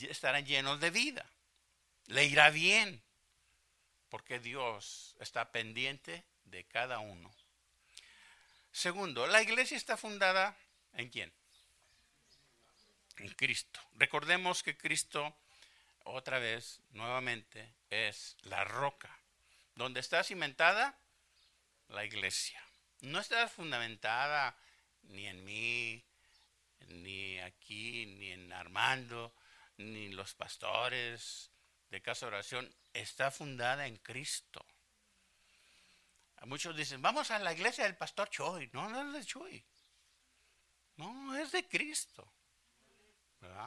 [0.00, 1.24] estarán llenos de vida,
[2.06, 3.02] le irá bien,
[4.08, 7.32] porque Dios está pendiente de cada uno.
[8.72, 10.56] Segundo, la iglesia está fundada
[10.94, 11.32] en quién?
[13.18, 13.80] En Cristo.
[13.94, 15.36] Recordemos que Cristo,
[16.04, 19.14] otra vez, nuevamente, es la roca.
[19.74, 20.98] Donde está cimentada
[21.88, 22.62] la iglesia.
[23.00, 24.56] No está fundamentada
[25.02, 26.04] ni en mí,
[26.88, 29.34] ni aquí, ni en Armando,
[29.76, 31.50] ni los pastores
[31.88, 32.74] de casa oración.
[32.92, 34.64] Está fundada en Cristo.
[36.46, 38.68] Muchos dicen, vamos a la iglesia del pastor Choi.
[38.72, 39.64] No, no es de Choi.
[40.96, 42.32] No, es de Cristo.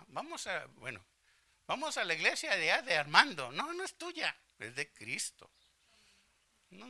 [0.08, 1.06] Vamos a, bueno,
[1.68, 3.52] vamos a la iglesia de, de Armando.
[3.52, 5.52] No, no es tuya, es de Cristo.
[6.70, 6.88] No,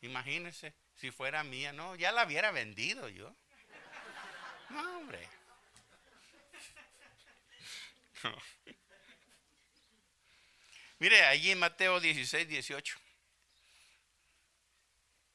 [0.00, 3.34] imagínense, si fuera mía, no, ya la hubiera vendido yo.
[4.70, 5.28] No, hombre.
[10.98, 12.98] Mire, allí en Mateo 16, 18.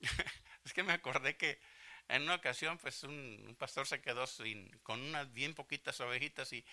[0.65, 1.59] es que me acordé que
[2.07, 6.63] en una ocasión, pues un, pastor se quedó sin, con unas bien poquitas ovejitas y,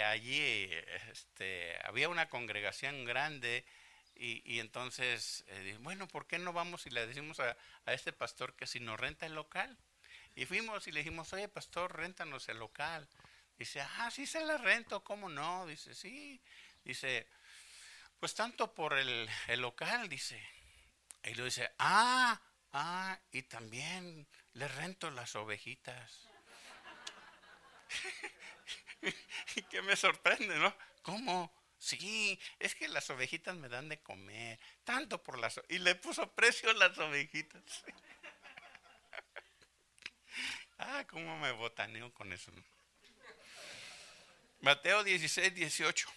[0.00, 0.70] allí
[1.10, 3.64] este, había una congregación grande
[4.16, 8.54] y, entonces, eh, bueno, ¿por qué no vamos y le decimos a, a, este pastor
[8.54, 9.76] que si nos renta el local?
[10.36, 13.08] Y fuimos y le dijimos, oye, pastor, réntanos el local.
[13.56, 15.66] Dice, ah, sí se la rento, ¿cómo no?
[15.66, 16.40] Dice, sí.
[16.84, 17.28] Dice,
[18.18, 20.42] pues tanto por el, el local, dice.
[21.22, 22.40] Y lo dice, ah,
[22.72, 26.28] ah, y también le rento las ovejitas.
[29.56, 30.74] y que me sorprende, ¿no?
[31.02, 31.54] ¿Cómo?
[31.78, 35.60] Sí, es que las ovejitas me dan de comer, tanto por las...
[35.68, 37.62] Y le puso precio a las ovejitas.
[40.78, 42.50] ah, cómo me botaneo con eso.
[44.64, 46.08] Mateo 16, 18.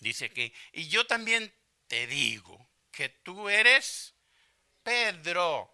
[0.00, 1.54] Dice que, y yo también
[1.86, 4.14] te digo que tú eres
[4.82, 5.72] Pedro.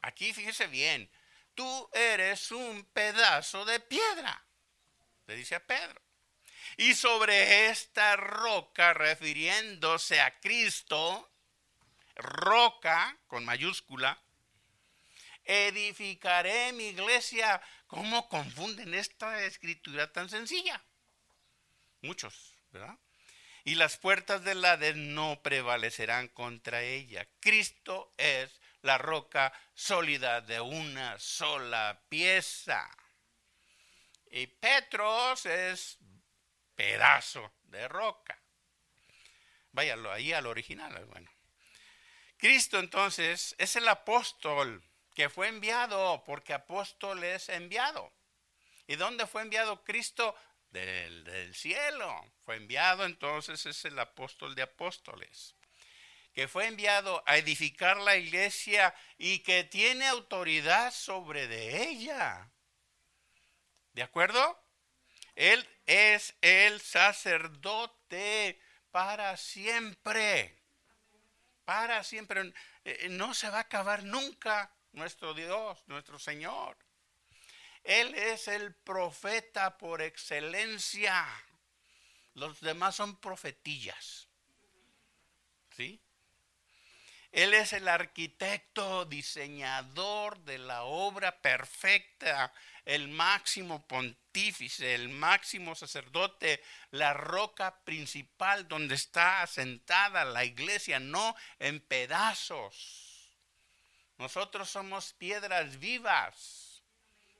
[0.00, 1.10] Aquí fíjese bien,
[1.54, 4.42] tú eres un pedazo de piedra.
[5.26, 6.00] Le dice a Pedro.
[6.78, 11.30] Y sobre esta roca, refiriéndose a Cristo,
[12.14, 14.18] roca con mayúscula,
[15.50, 17.60] edificaré mi iglesia.
[17.88, 20.80] ¿Cómo confunden esta escritura tan sencilla?
[22.02, 22.96] Muchos, ¿verdad?
[23.64, 27.26] Y las puertas del Hades no prevalecerán contra ella.
[27.40, 32.88] Cristo es la roca sólida de una sola pieza.
[34.30, 35.98] Y Petros es
[36.76, 38.40] pedazo de roca.
[39.72, 41.30] Váyalo ahí al original, bueno.
[42.36, 44.82] Cristo entonces es el apóstol
[45.20, 48.10] que fue enviado, porque apóstol es enviado.
[48.86, 50.34] ¿Y dónde fue enviado Cristo?
[50.70, 52.24] Del, del cielo.
[52.46, 55.54] Fue enviado, entonces es el apóstol de apóstoles
[56.32, 62.50] que fue enviado a edificar la iglesia y que tiene autoridad sobre de ella.
[63.92, 64.58] ¿De acuerdo?
[65.34, 68.58] Él es el sacerdote
[68.90, 70.56] para siempre.
[71.66, 72.54] Para siempre.
[72.86, 76.76] Eh, no se va a acabar nunca nuestro Dios, nuestro Señor.
[77.82, 81.26] Él es el profeta por excelencia.
[82.34, 84.28] Los demás son profetillas.
[85.76, 86.00] ¿Sí?
[87.32, 92.52] Él es el arquitecto, diseñador de la obra perfecta,
[92.84, 96.60] el máximo pontífice, el máximo sacerdote,
[96.90, 103.09] la roca principal donde está asentada la iglesia, no en pedazos.
[104.20, 106.82] Nosotros somos piedras vivas,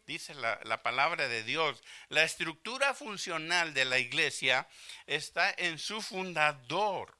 [0.07, 1.83] dice la, la palabra de Dios.
[2.09, 4.67] La estructura funcional de la iglesia
[5.07, 7.15] está en su fundador.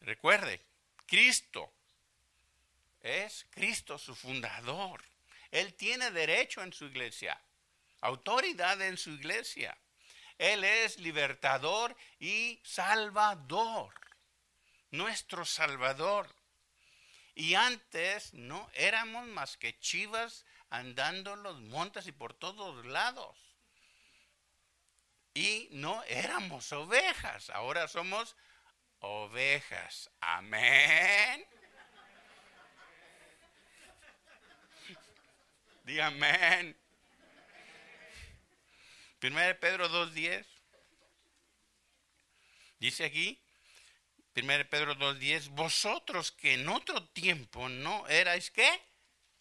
[0.00, 0.62] Recuerde,
[1.06, 1.70] Cristo.
[3.02, 5.04] Es Cristo su fundador.
[5.50, 7.38] Él tiene derecho en su iglesia,
[8.00, 9.76] autoridad en su iglesia.
[10.38, 13.92] Él es libertador y salvador,
[14.90, 16.34] nuestro salvador.
[17.38, 23.38] Y antes no éramos más que chivas andando en los montes y por todos lados.
[25.34, 28.34] Y no éramos ovejas, ahora somos
[28.98, 30.10] ovejas.
[30.20, 31.46] Amén.
[35.84, 36.76] Diga amén.
[39.20, 40.44] Primero Pedro 2.10.
[42.80, 43.40] Dice aquí,
[44.42, 48.82] 1 Pedro 2.10, vosotros que en otro tiempo no erais qué?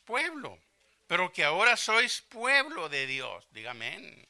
[0.06, 0.60] Pueblo,
[1.08, 3.48] pero que ahora sois pueblo de Dios.
[3.52, 4.28] Dígame.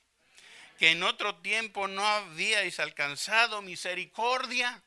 [0.78, 4.84] Que en otro tiempo no habíais alcanzado misericordia,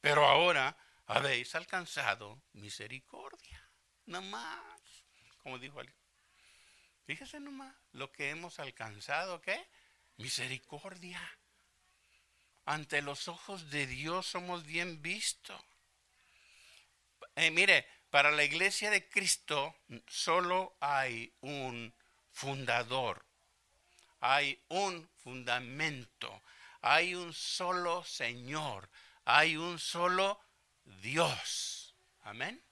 [0.00, 3.68] pero ahora habéis alcanzado misericordia.
[4.06, 4.80] Nada más,
[5.42, 5.98] como dijo alguien.
[7.04, 9.66] Fíjese nomás lo que hemos alcanzado, ¿qué?
[10.18, 11.37] Misericordia.
[12.68, 15.58] Ante los ojos de Dios somos bien vistos.
[17.34, 19.74] Eh, mire, para la iglesia de Cristo
[20.06, 21.94] solo hay un
[22.30, 23.24] fundador,
[24.20, 26.42] hay un fundamento,
[26.82, 28.90] hay un solo Señor,
[29.24, 30.38] hay un solo
[30.84, 31.94] Dios.
[32.20, 32.62] Amén.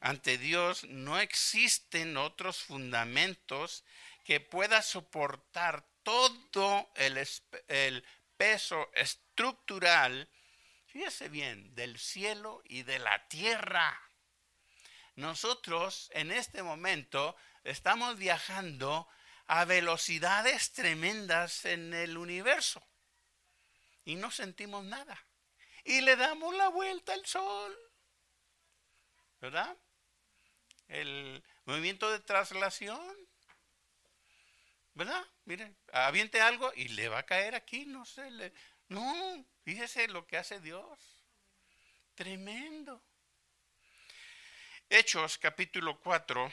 [0.00, 3.84] Ante Dios no existen otros fundamentos
[4.24, 7.22] que pueda soportar todo el,
[7.68, 8.02] el
[8.36, 10.28] peso estructural,
[10.86, 14.00] fíjese bien, del cielo y de la tierra.
[15.16, 19.08] Nosotros en este momento estamos viajando
[19.46, 22.82] a velocidades tremendas en el universo
[24.04, 25.24] y no sentimos nada.
[25.84, 27.76] Y le damos la vuelta al sol.
[29.40, 29.76] ¿Verdad?
[30.88, 33.23] El movimiento de traslación.
[34.94, 35.26] ¿Verdad?
[35.44, 38.52] Miren, aviente algo y le va a caer aquí, no sé.
[38.88, 41.24] No, fíjese lo que hace Dios.
[42.14, 43.02] Tremendo.
[44.88, 46.52] Hechos capítulo 4,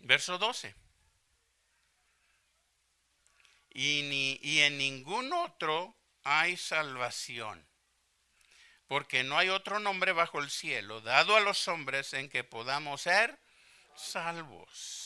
[0.00, 0.74] verso 12.
[3.70, 7.66] Y, ni, y en ningún otro hay salvación,
[8.86, 13.02] porque no hay otro nombre bajo el cielo dado a los hombres en que podamos
[13.02, 13.40] ser
[13.96, 15.03] salvos.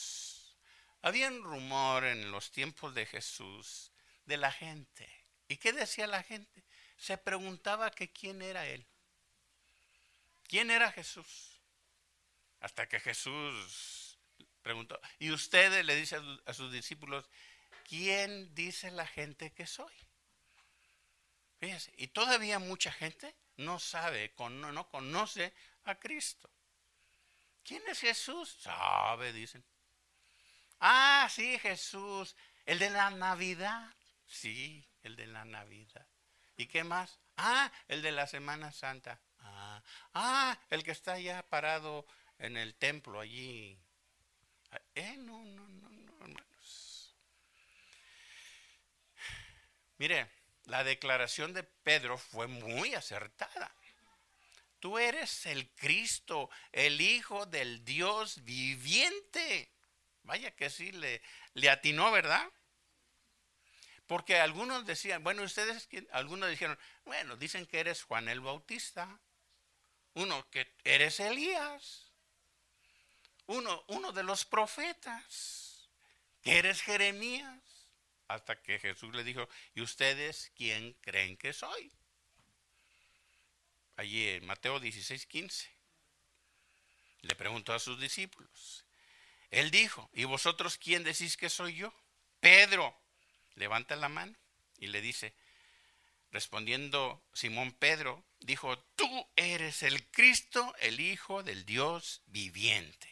[1.03, 3.93] Había un rumor en los tiempos de Jesús
[4.25, 5.09] de la gente.
[5.49, 6.65] ¿Y qué decía la gente?
[6.97, 8.87] Se preguntaba quién era él.
[10.49, 11.61] ¿Quién era Jesús?
[12.61, 14.19] Hasta que Jesús
[14.63, 15.01] preguntó.
[15.19, 17.29] Y ustedes le dice a sus discípulos,
[17.85, 19.95] ¿quién dice la gente que soy?
[21.59, 25.53] Fíjense, y todavía mucha gente no sabe, no conoce
[25.85, 26.51] a Cristo.
[27.65, 28.59] ¿Quién es Jesús?
[28.61, 29.65] Sabe, dicen.
[30.81, 33.95] Ah, sí, Jesús, el de la Navidad.
[34.27, 36.07] Sí, el de la Navidad.
[36.57, 37.19] ¿Y qué más?
[37.37, 39.21] Ah, el de la Semana Santa.
[39.41, 39.83] Ah,
[40.15, 42.07] ah, el que está ya parado
[42.39, 43.79] en el templo allí.
[44.95, 47.17] Eh, no, no, no, no, hermanos.
[49.97, 50.31] Mire,
[50.65, 53.75] la declaración de Pedro fue muy acertada.
[54.79, 59.73] Tú eres el Cristo, el Hijo del Dios viviente.
[60.29, 61.21] Vaya que sí, le,
[61.55, 62.49] le atinó, ¿verdad?
[64.07, 69.21] Porque algunos decían, bueno, ustedes, algunos dijeron, bueno, dicen que eres Juan el Bautista
[70.19, 72.11] uno que eres Elías,
[73.47, 75.89] uno, uno de los profetas,
[76.43, 77.63] que eres Jeremías,
[78.27, 81.93] hasta que Jesús le dijo, ¿y ustedes quién creen que soy?
[83.97, 85.71] Allí en Mateo 16, 15.
[87.23, 88.88] Le preguntó a sus discípulos.
[89.51, 91.95] Él dijo, ¿y vosotros quién decís que soy yo?
[92.41, 92.97] Pedro
[93.55, 94.37] levanta la mano
[94.79, 95.35] y le dice,
[96.31, 103.09] respondiendo Simón Pedro, dijo, tú eres el Cristo, el Hijo del Dios viviente.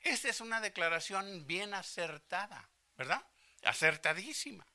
[0.00, 3.24] Esta es una declaración bien acertada, ¿verdad?
[3.64, 4.66] Acertadísima.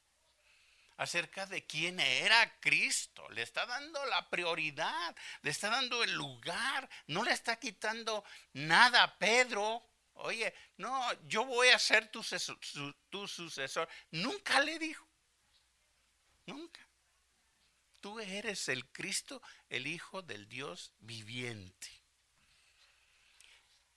[0.98, 3.30] Acerca de quién era Cristo.
[3.30, 9.04] Le está dando la prioridad, le está dando el lugar, no le está quitando nada
[9.04, 9.86] a Pedro.
[10.22, 13.88] Oye, no, yo voy a ser tu, sucesor.
[14.12, 15.08] Nunca le dijo.
[16.46, 16.86] Nunca.
[18.02, 21.88] Tú eres el Cristo, el Hijo del Dios viviente.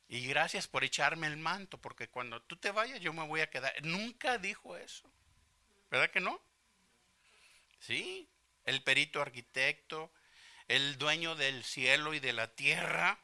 [0.08, 3.50] Y gracias por echarme el manto, porque cuando tú te vayas yo me voy a
[3.50, 3.74] quedar.
[3.82, 5.10] Nunca dijo eso.
[5.90, 6.40] ¿Verdad que no?
[7.80, 8.28] Sí,
[8.64, 10.12] el perito arquitecto,
[10.68, 13.18] el dueño del cielo y de la tierra.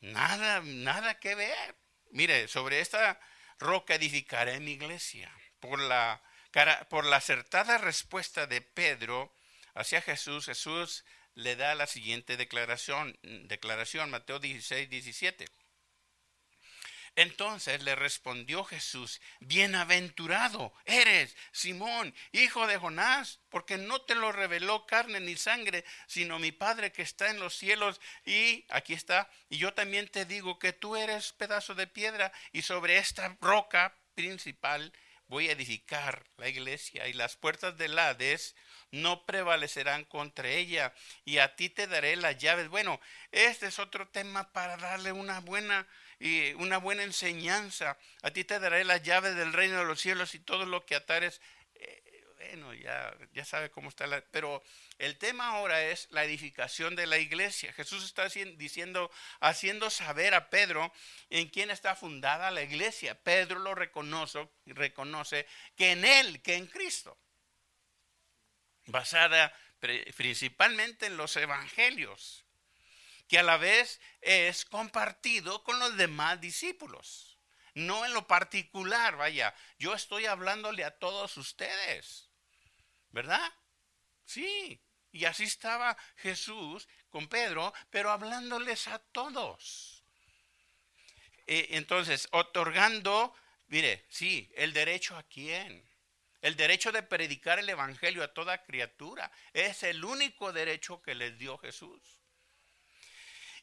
[0.00, 1.83] Nada, nada que ver.
[2.14, 3.18] Mire, sobre esta
[3.58, 5.32] roca edificaré mi iglesia.
[5.58, 6.22] Por la,
[6.88, 9.34] por la acertada respuesta de Pedro,
[9.74, 11.04] hacia Jesús, Jesús
[11.34, 15.48] le da la siguiente declaración, declaración Mateo 16, 17.
[17.16, 24.84] Entonces le respondió Jesús, bienaventurado eres, Simón, hijo de Jonás, porque no te lo reveló
[24.86, 28.00] carne ni sangre, sino mi Padre que está en los cielos.
[28.24, 32.62] Y aquí está, y yo también te digo que tú eres pedazo de piedra, y
[32.62, 34.92] sobre esta roca principal
[35.28, 38.56] voy a edificar la iglesia, y las puertas del Hades
[38.90, 40.92] no prevalecerán contra ella,
[41.24, 42.68] y a ti te daré las llaves.
[42.68, 43.00] Bueno,
[43.30, 45.86] este es otro tema para darle una buena
[46.24, 47.98] y una buena enseñanza.
[48.22, 50.94] A ti te daré las llaves del reino de los cielos y todo lo que
[50.94, 51.42] atares.
[51.74, 54.22] Eh, bueno, ya, ya sabe cómo está la...
[54.30, 54.62] Pero
[54.96, 57.74] el tema ahora es la edificación de la iglesia.
[57.74, 59.10] Jesús está diciendo,
[59.40, 60.90] haciendo saber a Pedro
[61.28, 63.20] en quién está fundada la iglesia.
[63.22, 65.46] Pedro lo reconoce, reconoce
[65.76, 67.18] que en él, que en Cristo.
[68.86, 69.52] Basada
[70.16, 72.43] principalmente en los evangelios
[73.34, 77.36] que a la vez es compartido con los demás discípulos.
[77.74, 82.30] No en lo particular, vaya, yo estoy hablándole a todos ustedes,
[83.10, 83.52] ¿verdad?
[84.24, 84.80] Sí,
[85.10, 90.04] y así estaba Jesús con Pedro, pero hablándoles a todos.
[91.48, 93.34] Eh, entonces, otorgando,
[93.66, 95.84] mire, sí, el derecho a quién?
[96.40, 99.32] El derecho de predicar el Evangelio a toda criatura.
[99.52, 102.23] Es el único derecho que les dio Jesús.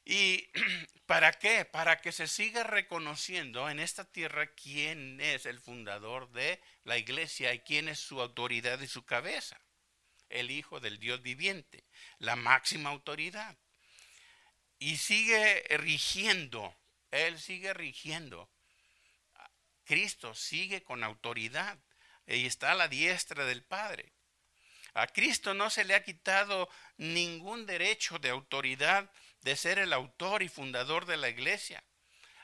[0.06, 0.50] ¿Y
[1.06, 1.66] para qué?
[1.66, 7.54] Para que se siga reconociendo en esta tierra quién es el fundador de la iglesia
[7.54, 9.60] y quién es su autoridad y su cabeza.
[10.30, 11.86] El Hijo del Dios viviente,
[12.18, 13.58] la máxima autoridad.
[14.80, 16.76] Y sigue rigiendo,
[17.12, 18.50] Él sigue rigiendo.
[19.84, 21.78] Cristo sigue con autoridad
[22.26, 24.14] y está a la diestra del Padre.
[24.94, 29.12] A Cristo no se le ha quitado ningún derecho de autoridad
[29.42, 31.84] de ser el autor y fundador de la iglesia.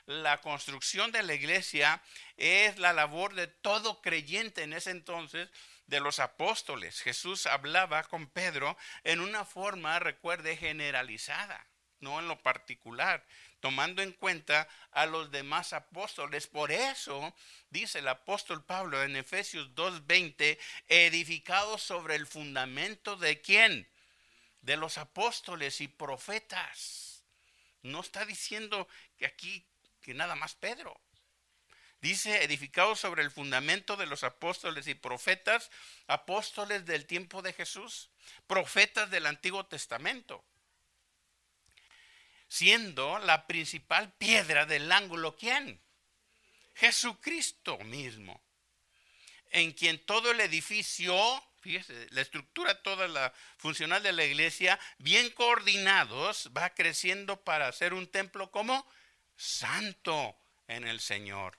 [0.06, 2.02] La construcción de la iglesia
[2.38, 5.50] es la labor de todo creyente en ese entonces
[5.86, 7.00] de los apóstoles.
[7.00, 11.66] Jesús hablaba con Pedro en una forma, recuerde, generalizada,
[12.00, 13.26] no en lo particular,
[13.60, 16.46] tomando en cuenta a los demás apóstoles.
[16.46, 17.34] Por eso
[17.68, 23.88] dice el apóstol Pablo en Efesios 2:20, edificados sobre el fundamento de quién?
[24.68, 27.24] De los apóstoles y profetas.
[27.82, 29.66] No está diciendo que aquí,
[30.02, 31.00] que nada más Pedro.
[32.02, 35.70] Dice, edificados sobre el fundamento de los apóstoles y profetas,
[36.06, 38.10] apóstoles del tiempo de Jesús,
[38.46, 40.44] profetas del Antiguo Testamento,
[42.46, 45.80] siendo la principal piedra del ángulo, ¿quién?
[46.74, 48.44] Jesucristo mismo,
[49.50, 51.16] en quien todo el edificio
[51.68, 57.92] Fíjese, la estructura toda la funcional de la iglesia, bien coordinados, va creciendo para ser
[57.92, 58.90] un templo como
[59.36, 60.34] santo
[60.66, 61.58] en el Señor,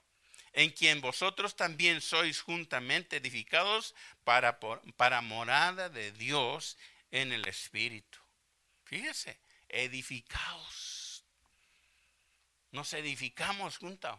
[0.52, 3.94] en quien vosotros también sois juntamente edificados
[4.24, 4.58] para,
[4.96, 6.76] para morada de Dios
[7.12, 8.18] en el Espíritu.
[8.82, 9.38] Fíjese,
[9.68, 11.24] edificados.
[12.72, 14.18] Nos edificamos juntos,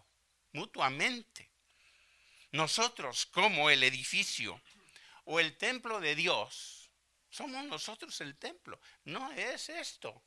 [0.54, 1.52] mutuamente.
[2.52, 4.62] Nosotros como el edificio
[5.26, 6.82] o el templo de Dios,
[7.32, 8.80] somos nosotros el templo.
[9.06, 10.22] No es esto.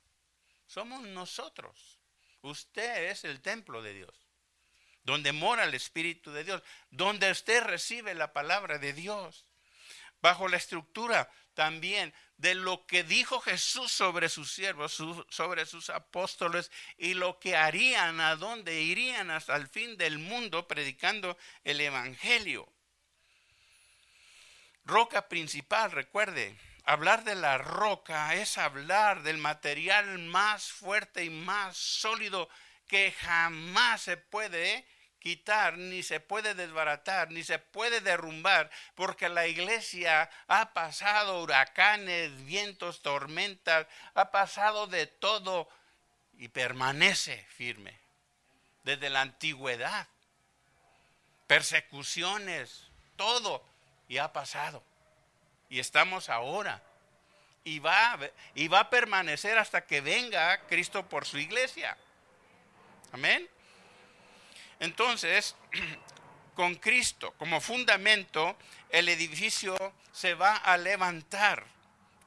[0.66, 2.00] Somos nosotros.
[2.40, 4.28] Usted es el templo de Dios.
[5.02, 6.62] Donde mora el Espíritu de Dios.
[6.90, 9.46] Donde usted recibe la palabra de Dios.
[10.22, 14.96] Bajo la estructura también de lo que dijo Jesús sobre sus siervos,
[15.28, 20.66] sobre sus apóstoles y lo que harían, a dónde irían hasta el fin del mundo
[20.66, 22.73] predicando el Evangelio
[24.84, 31.76] roca principal, recuerde, hablar de la roca es hablar del material más fuerte y más
[31.76, 32.48] sólido
[32.86, 34.86] que jamás se puede
[35.18, 42.44] quitar, ni se puede desbaratar, ni se puede derrumbar, porque la iglesia ha pasado huracanes,
[42.44, 45.66] vientos, tormentas, ha pasado de todo
[46.34, 47.98] y permanece firme
[48.82, 50.08] desde la antigüedad.
[51.46, 53.73] Persecuciones, todo
[54.08, 54.82] y ha pasado.
[55.68, 56.82] Y estamos ahora.
[57.64, 58.18] Y va,
[58.54, 61.96] y va a permanecer hasta que venga Cristo por su iglesia.
[63.12, 63.48] Amén.
[64.80, 65.56] Entonces,
[66.54, 68.56] con Cristo como fundamento,
[68.90, 69.76] el edificio
[70.12, 71.64] se va a levantar.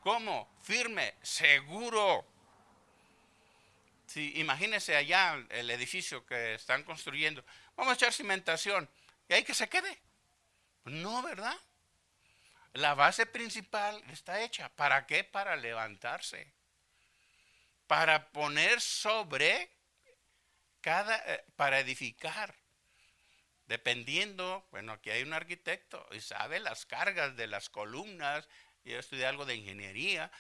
[0.02, 0.50] ¿Cómo?
[0.64, 2.26] Firme, seguro.
[4.08, 7.44] Si, imagínense allá el edificio que están construyendo.
[7.76, 8.90] Vamos a echar cimentación.
[9.30, 10.00] Y ahí que se quede.
[10.90, 11.56] No, ¿verdad?
[12.74, 14.70] La base principal está hecha.
[14.70, 15.24] ¿Para qué?
[15.24, 16.54] Para levantarse.
[17.88, 19.72] Para poner sobre
[20.82, 22.56] cada, eh, para edificar.
[23.66, 28.48] Dependiendo, bueno, aquí hay un arquitecto y sabe las cargas de las columnas.
[28.84, 30.32] Yo estudié algo de ingeniería.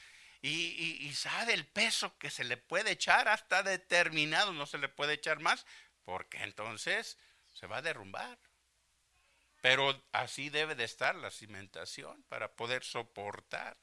[0.42, 4.88] Y, y, sabe el peso que se le puede echar hasta determinado, no se le
[4.88, 5.66] puede echar más,
[6.06, 7.18] porque entonces
[7.54, 8.38] se va a derrumbar.
[9.62, 13.78] Pero así debe de estar la cimentación para poder soportar.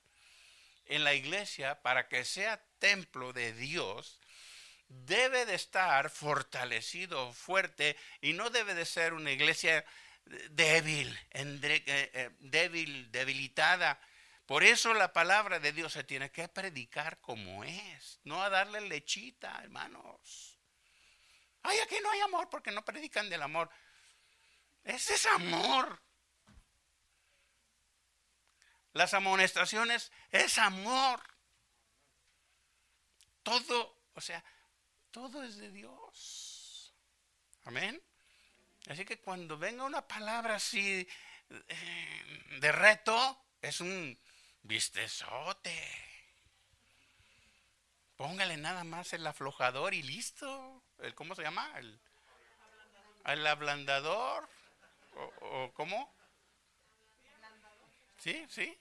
[0.86, 4.20] en la iglesia, para que sea templo de Dios,
[4.88, 9.84] debe de estar fortalecido, fuerte, y no debe de ser una iglesia
[10.50, 14.00] débil, eh, eh, débil, debilitada.
[14.46, 18.80] Por eso la palabra de Dios se tiene que predicar como es, no a darle
[18.82, 20.58] lechita, hermanos.
[21.62, 23.70] Ay, aquí no hay amor porque no predican del amor.
[24.84, 26.00] Ese es amor.
[28.92, 31.20] Las amonestaciones es amor.
[33.42, 34.44] Todo, o sea,
[35.10, 36.94] todo es de Dios.
[37.64, 38.00] Amén.
[38.88, 41.08] Así que cuando venga una palabra así
[41.50, 44.18] eh, de reto, es un
[44.62, 46.04] vistezote.
[48.16, 50.84] Póngale nada más el aflojador y listo.
[50.98, 51.72] El, ¿Cómo se llama?
[51.78, 51.98] El,
[53.26, 54.48] el ablandador.
[55.16, 56.14] ¿O, cómo?
[58.18, 58.78] Sí, sí.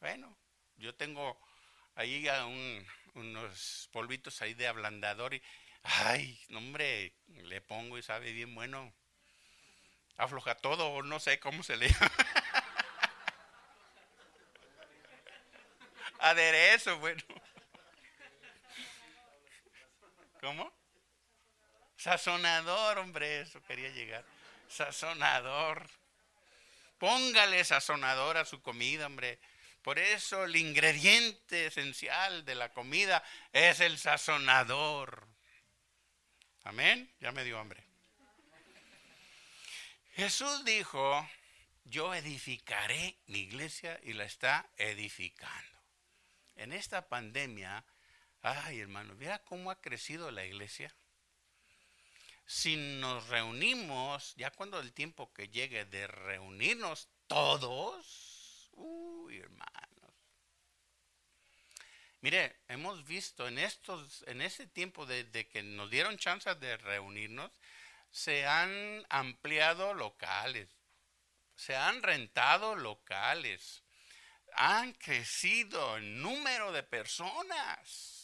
[0.00, 0.36] Bueno,
[0.76, 1.38] yo tengo
[1.94, 2.26] ahí
[3.14, 5.42] unos polvitos ahí de ablandador y,
[5.82, 8.92] ay, hombre, le pongo y sabe bien bueno
[10.16, 12.10] afloja todo, o no sé cómo se le llama.
[16.18, 17.22] Aderezo, bueno.
[20.40, 20.72] ¿Cómo?
[21.96, 24.24] Sazonador, hombre, eso quería llegar.
[24.68, 25.88] Sazonador.
[26.98, 29.38] Póngale sazonador a su comida, hombre.
[29.82, 35.28] Por eso el ingrediente esencial de la comida es el sazonador.
[36.64, 37.08] Amén.
[37.20, 37.84] Ya me dio hambre.
[40.14, 41.28] Jesús dijo,
[41.84, 45.78] yo edificaré mi iglesia y la está edificando.
[46.56, 47.84] En esta pandemia,
[48.42, 50.92] ay hermano, vea cómo ha crecido la iglesia.
[52.46, 59.76] Si nos reunimos, ya cuando el tiempo que llegue de reunirnos todos, uy hermanos.
[62.20, 67.52] Mire, hemos visto en estos, en ese tiempo de, que nos dieron chance de reunirnos,
[68.10, 70.68] se han ampliado locales,
[71.54, 73.82] se han rentado locales,
[74.54, 78.15] han crecido el número de personas.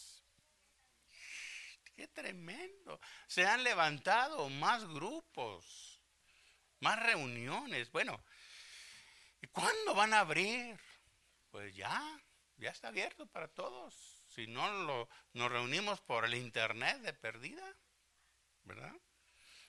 [1.95, 3.01] Qué tremendo.
[3.27, 6.01] Se han levantado más grupos,
[6.81, 7.91] más reuniones.
[7.93, 8.23] Bueno,
[9.41, 10.79] ¿y cuándo van a abrir?
[11.51, 12.21] Pues ya,
[12.57, 14.25] ya está abierto para todos.
[14.27, 17.77] Si no lo, nos reunimos por el internet de perdida,
[18.63, 18.95] ¿verdad?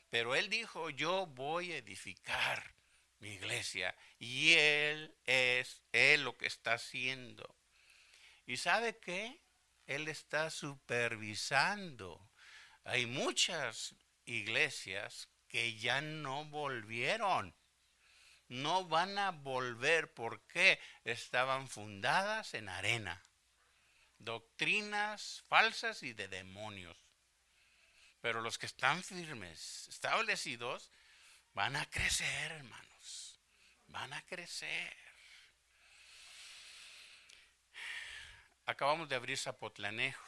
[0.09, 2.73] Pero él dijo, yo voy a edificar
[3.19, 3.95] mi iglesia.
[4.19, 7.57] Y él es él lo que está haciendo.
[8.45, 9.42] ¿Y sabe qué?
[9.85, 12.29] Él está supervisando.
[12.83, 17.55] Hay muchas iglesias que ya no volvieron.
[18.47, 23.23] No van a volver porque estaban fundadas en arena.
[24.17, 26.97] Doctrinas falsas y de demonios.
[28.21, 30.91] Pero los que están firmes, establecidos,
[31.53, 33.39] van a crecer, hermanos.
[33.87, 35.02] Van a crecer.
[38.65, 40.25] Acabamos de abrir Zapotlanejo.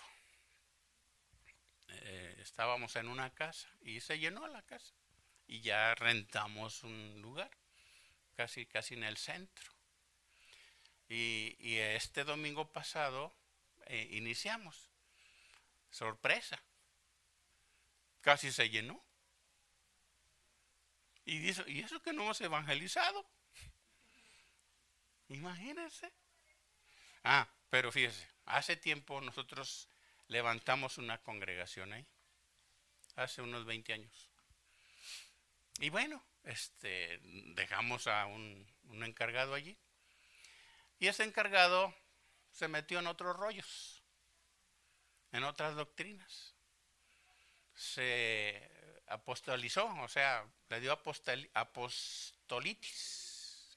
[1.87, 4.93] Eh, estábamos en una casa y se llenó la casa.
[5.47, 7.51] Y ya rentamos un lugar,
[8.35, 9.71] casi, casi en el centro.
[11.07, 13.33] Y, este domingo pasado
[13.85, 14.89] eh, iniciamos.
[15.91, 16.61] Sorpresa
[18.21, 19.01] casi se llenó.
[21.25, 23.25] Y, eso, y eso que no hemos evangelizado.
[25.29, 26.11] Imagínense.
[27.23, 29.89] Ah, pero fíjese, hace tiempo nosotros
[30.27, 32.05] levantamos una congregación ahí.
[33.15, 34.29] Hace unos 20 años.
[35.79, 37.19] Y bueno, este,
[37.55, 39.77] dejamos a un, un encargado allí.
[40.99, 41.93] Y ese encargado
[42.51, 44.01] se metió en otros rollos,
[45.31, 46.55] en otras doctrinas
[47.75, 48.71] se
[49.07, 50.93] apostolizó, o sea, le dio
[51.53, 52.47] apostolitis,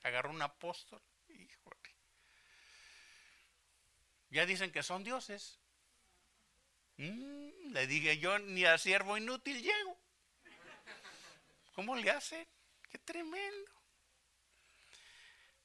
[0.03, 1.03] agarró un apóstol.
[4.31, 5.59] Ya dicen que son dioses.
[6.97, 9.99] Mm, le dije yo, ni a siervo inútil llego.
[11.75, 12.49] ¿Cómo le hace?
[12.91, 13.71] Qué tremendo.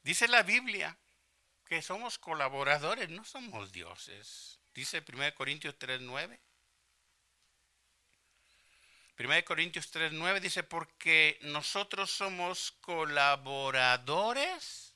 [0.03, 0.95] Dice la Biblia
[1.65, 4.59] que somos colaboradores, no somos dioses.
[4.73, 6.39] Dice 1 Corintios 3:9.
[9.17, 14.92] 1 Corintios 3:9 dice, porque nosotros somos colaboradores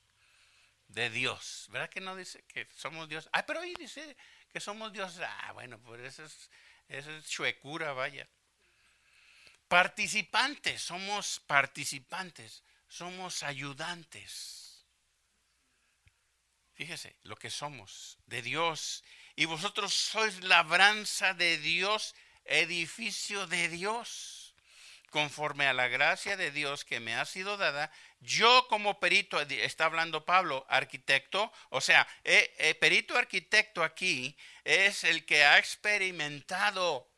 [0.88, 1.66] de Dios.
[1.70, 3.28] ¿Verdad que no dice que somos Dios?
[3.32, 4.16] Ah, pero ahí dice
[4.50, 5.18] que somos Dios.
[5.20, 6.50] Ah, bueno, pues eso es,
[6.88, 8.28] eso es chuecura, vaya.
[9.68, 14.86] Participantes, somos participantes, somos ayudantes.
[16.72, 19.04] Fíjese lo que somos de Dios.
[19.36, 22.14] Y vosotros sois labranza de Dios,
[22.44, 24.37] edificio de Dios.
[25.10, 27.90] Conforme a la gracia de Dios que me ha sido dada,
[28.20, 35.04] yo como perito, está hablando Pablo, arquitecto, o sea, eh, eh, perito arquitecto aquí es
[35.04, 37.10] el que ha experimentado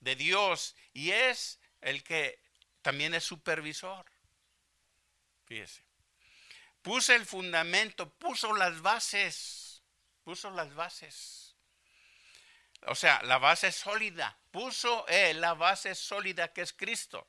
[0.00, 2.42] de Dios y es el que
[2.82, 4.04] también es supervisor.
[5.44, 5.84] Fíjese.
[6.82, 9.82] Puse el fundamento, puso las bases,
[10.24, 11.51] puso las bases.
[12.86, 17.28] O sea, la base sólida, puso él la base sólida que es Cristo.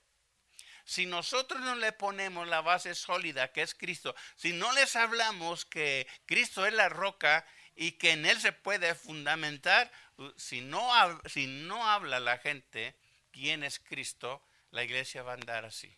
[0.86, 5.66] Si nosotros no le ponemos la base sólida que es Cristo, si no les hablamos
[5.66, 7.45] que Cristo es la roca
[7.76, 9.91] y que en él se puede fundamentar,
[10.36, 10.91] si no,
[11.26, 12.95] si no habla la gente
[13.32, 15.95] quién es Cristo, la iglesia va a andar así.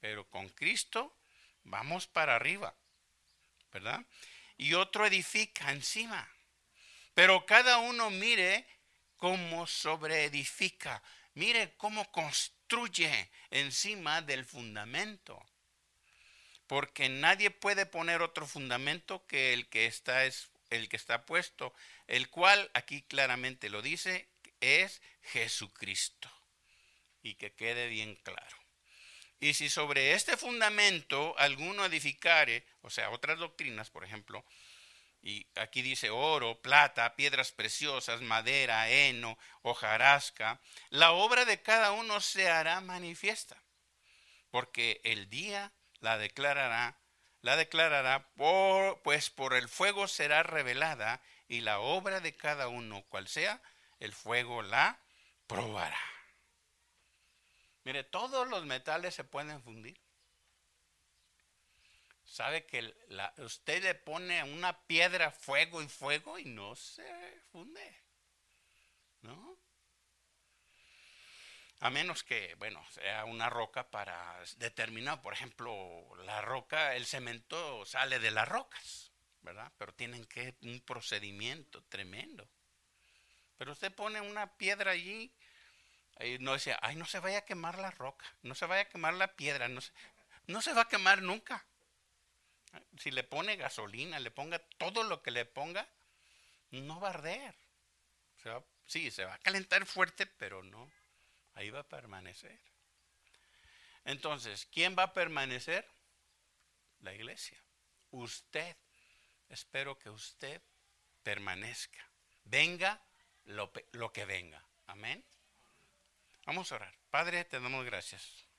[0.00, 1.14] Pero con Cristo
[1.64, 2.74] vamos para arriba,
[3.72, 4.04] ¿verdad?
[4.56, 6.28] Y otro edifica encima.
[7.14, 8.66] Pero cada uno mire
[9.16, 11.02] cómo sobreedifica,
[11.34, 15.40] mire cómo construye encima del fundamento.
[16.66, 21.74] Porque nadie puede poner otro fundamento que el que está es el que está puesto,
[22.06, 24.26] el cual aquí claramente lo dice,
[24.60, 26.30] es Jesucristo.
[27.22, 28.56] Y que quede bien claro.
[29.38, 34.44] Y si sobre este fundamento alguno edificare, o sea, otras doctrinas, por ejemplo,
[35.22, 40.60] y aquí dice oro, plata, piedras preciosas, madera, heno, hojarasca,
[40.90, 43.62] la obra de cada uno se hará manifiesta,
[44.50, 46.98] porque el día la declarará,
[47.40, 53.02] la declarará, por, pues por el fuego será revelada, y la obra de cada uno,
[53.08, 53.62] cual sea,
[54.00, 54.98] el fuego la
[55.46, 56.00] probará.
[57.84, 60.00] Mire, todos los metales se pueden fundir.
[62.32, 62.94] Sabe que
[63.36, 67.04] usted le pone una piedra fuego y fuego y no se
[67.52, 68.02] funde.
[69.20, 69.58] ¿No?
[71.80, 77.84] A menos que, bueno, sea una roca para determinar, por ejemplo, la roca, el cemento
[77.84, 79.12] sale de las rocas,
[79.42, 79.70] ¿verdad?
[79.76, 82.48] Pero tienen que un procedimiento tremendo.
[83.58, 85.30] Pero usted pone una piedra allí
[86.40, 89.12] no decía, ay, no se vaya a quemar la roca, no se vaya a quemar
[89.12, 89.92] la piedra, no se,
[90.46, 91.66] no se va a quemar nunca.
[92.98, 95.88] Si le pone gasolina, le ponga todo lo que le ponga,
[96.70, 97.54] no va a arder.
[98.86, 100.90] sí, se va a calentar fuerte, pero no,
[101.54, 102.58] ahí va a permanecer.
[104.04, 105.88] Entonces, ¿quién va a permanecer?
[107.00, 107.58] La iglesia.
[108.10, 108.76] Usted.
[109.48, 110.60] Espero que usted
[111.22, 112.08] permanezca.
[112.44, 113.00] Venga
[113.44, 114.64] lo, lo que venga.
[114.86, 115.24] Amén.
[116.46, 116.94] Vamos a orar.
[117.10, 118.51] Padre, te damos gracias.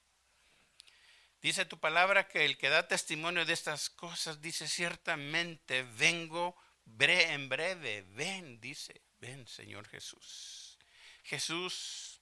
[1.44, 7.50] Dice tu palabra que el que da testimonio de estas cosas dice ciertamente, vengo en
[7.50, 10.80] breve, ven, dice, ven Señor Jesús.
[11.26, 12.22] Jesús,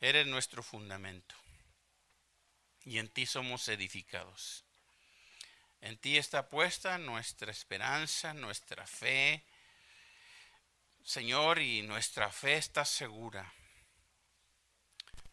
[0.00, 1.34] eres nuestro fundamento.
[2.84, 4.64] Y en ti somos edificados.
[5.80, 9.44] En ti está puesta nuestra esperanza, nuestra fe,
[11.02, 13.52] Señor, y nuestra fe está segura.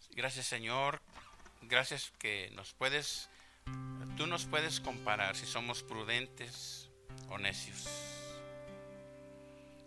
[0.09, 0.99] Gracias Señor,
[1.67, 3.29] gracias que nos puedes,
[4.17, 6.89] tú nos puedes comparar si somos prudentes
[7.29, 7.87] o necios.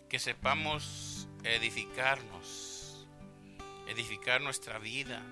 [0.09, 3.07] Que sepamos edificarnos,
[3.89, 5.22] edificar nuestra vida,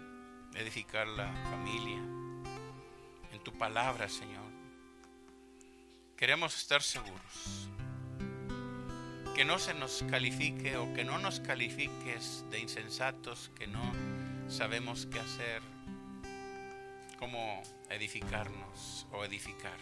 [0.55, 1.99] edificar la familia
[3.32, 4.45] en tu palabra, Señor.
[6.16, 7.68] Queremos estar seguros
[9.34, 13.92] que no se nos califique o que no nos califiques de insensatos, que no
[14.49, 15.61] sabemos qué hacer,
[17.16, 19.76] cómo edificarnos o edificar.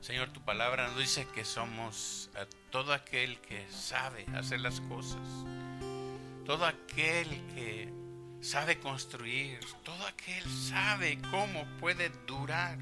[0.00, 2.30] Señor, tu palabra nos dice que somos
[2.70, 5.20] todo aquel que sabe hacer las cosas,
[6.44, 7.92] todo aquel que
[8.40, 12.78] sabe construir, todo aquel sabe cómo puede durar.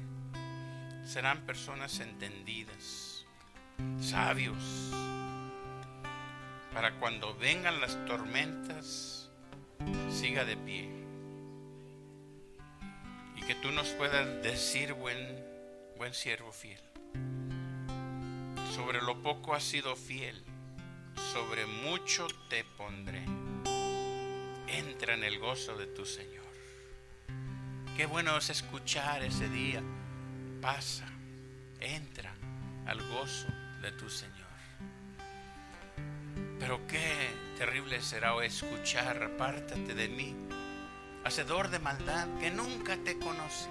[1.05, 3.25] Serán personas entendidas,
[3.99, 4.91] sabios,
[6.73, 9.29] para cuando vengan las tormentas,
[10.09, 11.00] siga de pie.
[13.41, 15.43] Y que tú nos puedas decir, buen,
[15.97, 16.79] buen siervo fiel,
[18.75, 20.43] sobre lo poco has sido fiel,
[21.33, 23.23] sobre mucho te pondré.
[24.67, 26.45] Entra en el gozo de tu Señor.
[27.97, 29.81] Qué bueno es escuchar ese día.
[30.61, 31.07] Pasa,
[31.79, 32.33] entra
[32.85, 33.47] al gozo
[33.81, 34.37] de tu Señor.
[36.59, 40.35] Pero qué terrible será escuchar, apártate de mí,
[41.23, 43.69] hacedor de maldad, que nunca te conocí.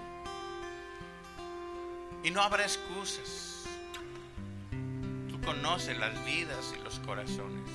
[2.23, 3.65] Y no habrá excusas.
[5.29, 7.71] tú conoces las vidas y los corazones.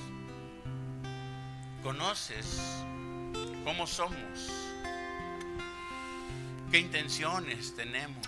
[1.82, 2.84] Conoces
[3.64, 4.50] cómo somos,
[6.70, 8.26] qué intenciones tenemos.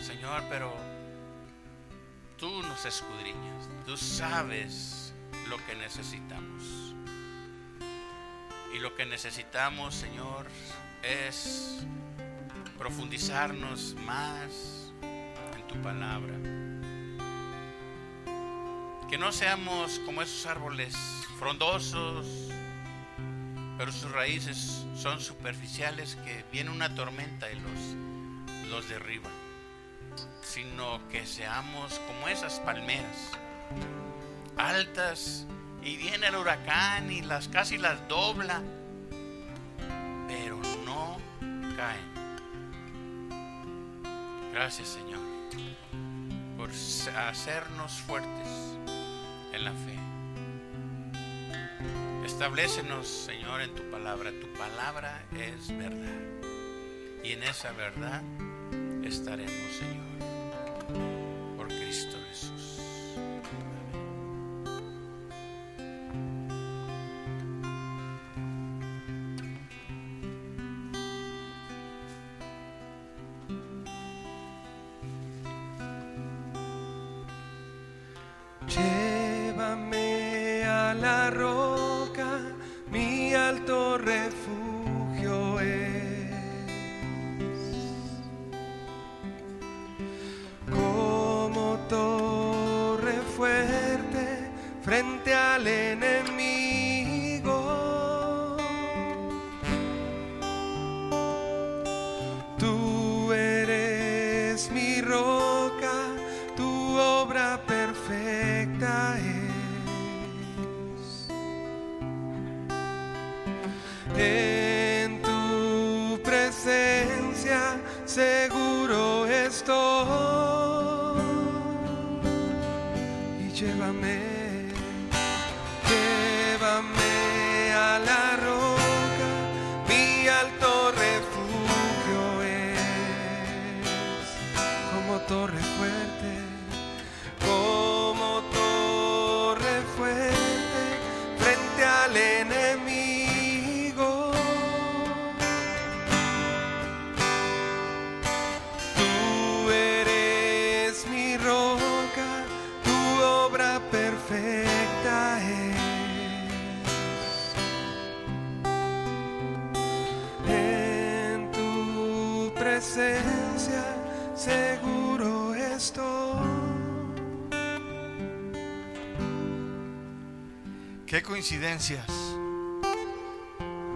[0.00, 0.72] Señor, pero
[2.38, 5.14] tú nos escudriñas, tú sabes
[5.48, 6.93] lo que necesitamos.
[8.74, 10.46] Y lo que necesitamos, Señor,
[11.04, 11.86] es
[12.76, 16.34] profundizarnos más en tu palabra.
[19.08, 20.96] Que no seamos como esos árboles
[21.38, 22.26] frondosos,
[23.78, 29.30] pero sus raíces son superficiales, que viene una tormenta y los, los derriba,
[30.42, 33.30] sino que seamos como esas palmeras,
[34.56, 35.46] altas,
[35.84, 38.62] y viene el huracán y las casi las dobla,
[40.28, 41.18] pero no
[41.76, 42.14] caen.
[44.52, 45.34] Gracias Señor
[46.56, 48.78] por hacernos fuertes
[49.52, 49.98] en la fe.
[52.24, 54.30] Establecenos, Señor, en tu palabra.
[54.30, 56.22] Tu palabra es verdad.
[57.22, 58.22] Y en esa verdad
[59.04, 60.03] estaremos, Señor,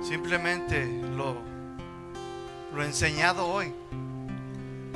[0.03, 0.85] Simplemente
[1.17, 1.35] lo,
[2.75, 3.73] lo enseñado hoy.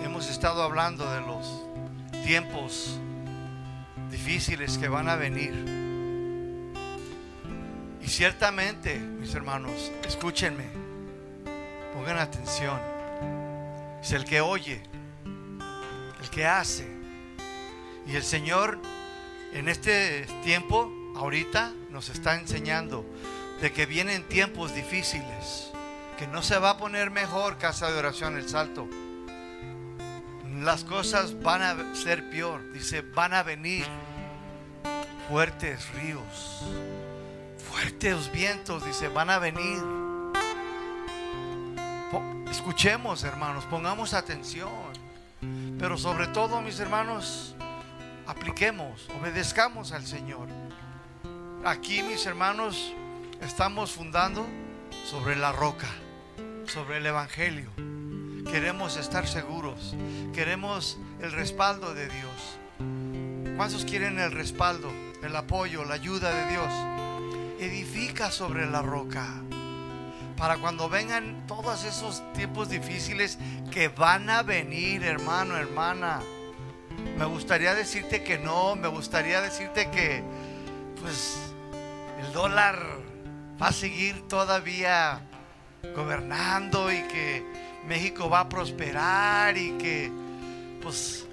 [0.05, 1.65] Hemos estado hablando de los
[2.27, 3.01] tiempos
[4.11, 5.55] difíciles que van a venir.
[8.03, 10.67] Y ciertamente, mis hermanos, escúchenme,
[11.95, 12.79] pongan atención.
[14.03, 14.83] Es el que oye,
[16.21, 16.87] el que hace.
[18.07, 18.79] Y el Señor
[19.55, 23.05] en este tiempo, ahorita, nos está enseñando
[23.61, 25.71] de que vienen tiempos difíciles,
[26.19, 28.89] que no se va a poner mejor casa de oración el salto.
[30.63, 33.85] Las cosas van a ser peor, dice, van a venir
[35.29, 36.63] fuertes ríos,
[37.71, 39.83] fuertes vientos, dice, van a venir.
[42.51, 44.71] Escuchemos, hermanos, pongamos atención.
[45.79, 47.55] Pero sobre todo, mis hermanos,
[48.27, 50.49] apliquemos, obedezcamos al Señor.
[51.65, 52.93] Aquí, mis hermanos,
[53.41, 54.45] estamos fundando
[55.09, 55.87] sobre la roca,
[56.67, 57.71] sobre el Evangelio.
[58.51, 59.95] Queremos estar seguros,
[60.35, 63.55] queremos el respaldo de Dios.
[63.57, 64.91] ¿Cuántos quieren el respaldo,
[65.23, 66.73] el apoyo, la ayuda de Dios?
[67.61, 69.25] Edifica sobre la roca
[70.37, 73.39] para cuando vengan todos esos tiempos difíciles
[73.71, 76.23] que van a venir, hermano, hermana.
[77.17, 80.25] Me gustaría decirte que no, me gustaría decirte que,
[81.01, 81.52] pues,
[82.23, 82.79] el dólar
[83.61, 85.21] va a seguir todavía
[85.95, 87.45] gobernando y que
[87.87, 90.11] México va a prosperar y que,
[90.81, 91.27] pues,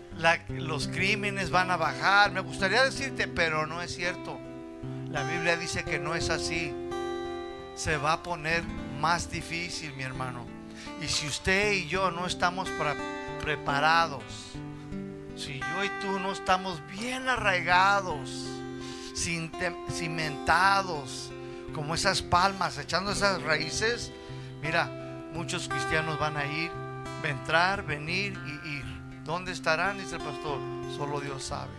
[0.49, 2.31] los crímenes van a bajar.
[2.31, 4.39] Me gustaría decirte, pero no es cierto.
[5.09, 6.73] La Biblia dice que no es así.
[7.75, 8.63] Se va a poner
[8.99, 10.45] más difícil, mi hermano.
[11.01, 12.69] Y si usted y yo no estamos
[13.41, 14.23] preparados,
[15.35, 18.58] si yo y tú no estamos bien arraigados,
[19.91, 21.31] cimentados,
[21.73, 24.11] como esas palmas, echando esas raíces,
[24.61, 24.85] mira,
[25.33, 26.71] muchos cristianos van a ir,
[27.23, 28.85] entrar, venir y ir.
[29.23, 29.97] ¿Dónde estarán?
[29.97, 30.59] Dice el pastor.
[30.95, 31.71] Solo Dios sabe.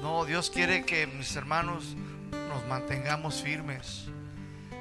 [0.00, 1.96] No, Dios quiere que mis hermanos
[2.48, 4.06] nos mantengamos firmes.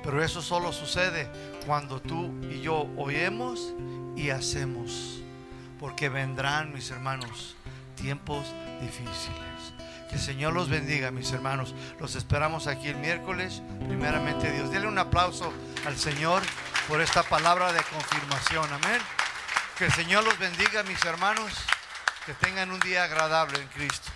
[0.03, 1.29] Pero eso solo sucede
[1.65, 3.73] cuando tú y yo oímos
[4.15, 5.21] y hacemos.
[5.79, 7.55] Porque vendrán, mis hermanos,
[7.95, 8.45] tiempos
[8.81, 9.50] difíciles.
[10.11, 11.73] Que el Señor los bendiga, mis hermanos.
[11.97, 13.61] Los esperamos aquí el miércoles.
[13.87, 14.69] Primeramente Dios.
[14.69, 15.53] Dele un aplauso
[15.85, 16.43] al Señor
[16.89, 18.65] por esta palabra de confirmación.
[18.73, 18.99] Amén.
[19.77, 21.53] Que el Señor los bendiga, mis hermanos.
[22.25, 24.11] Que tengan un día agradable en Cristo.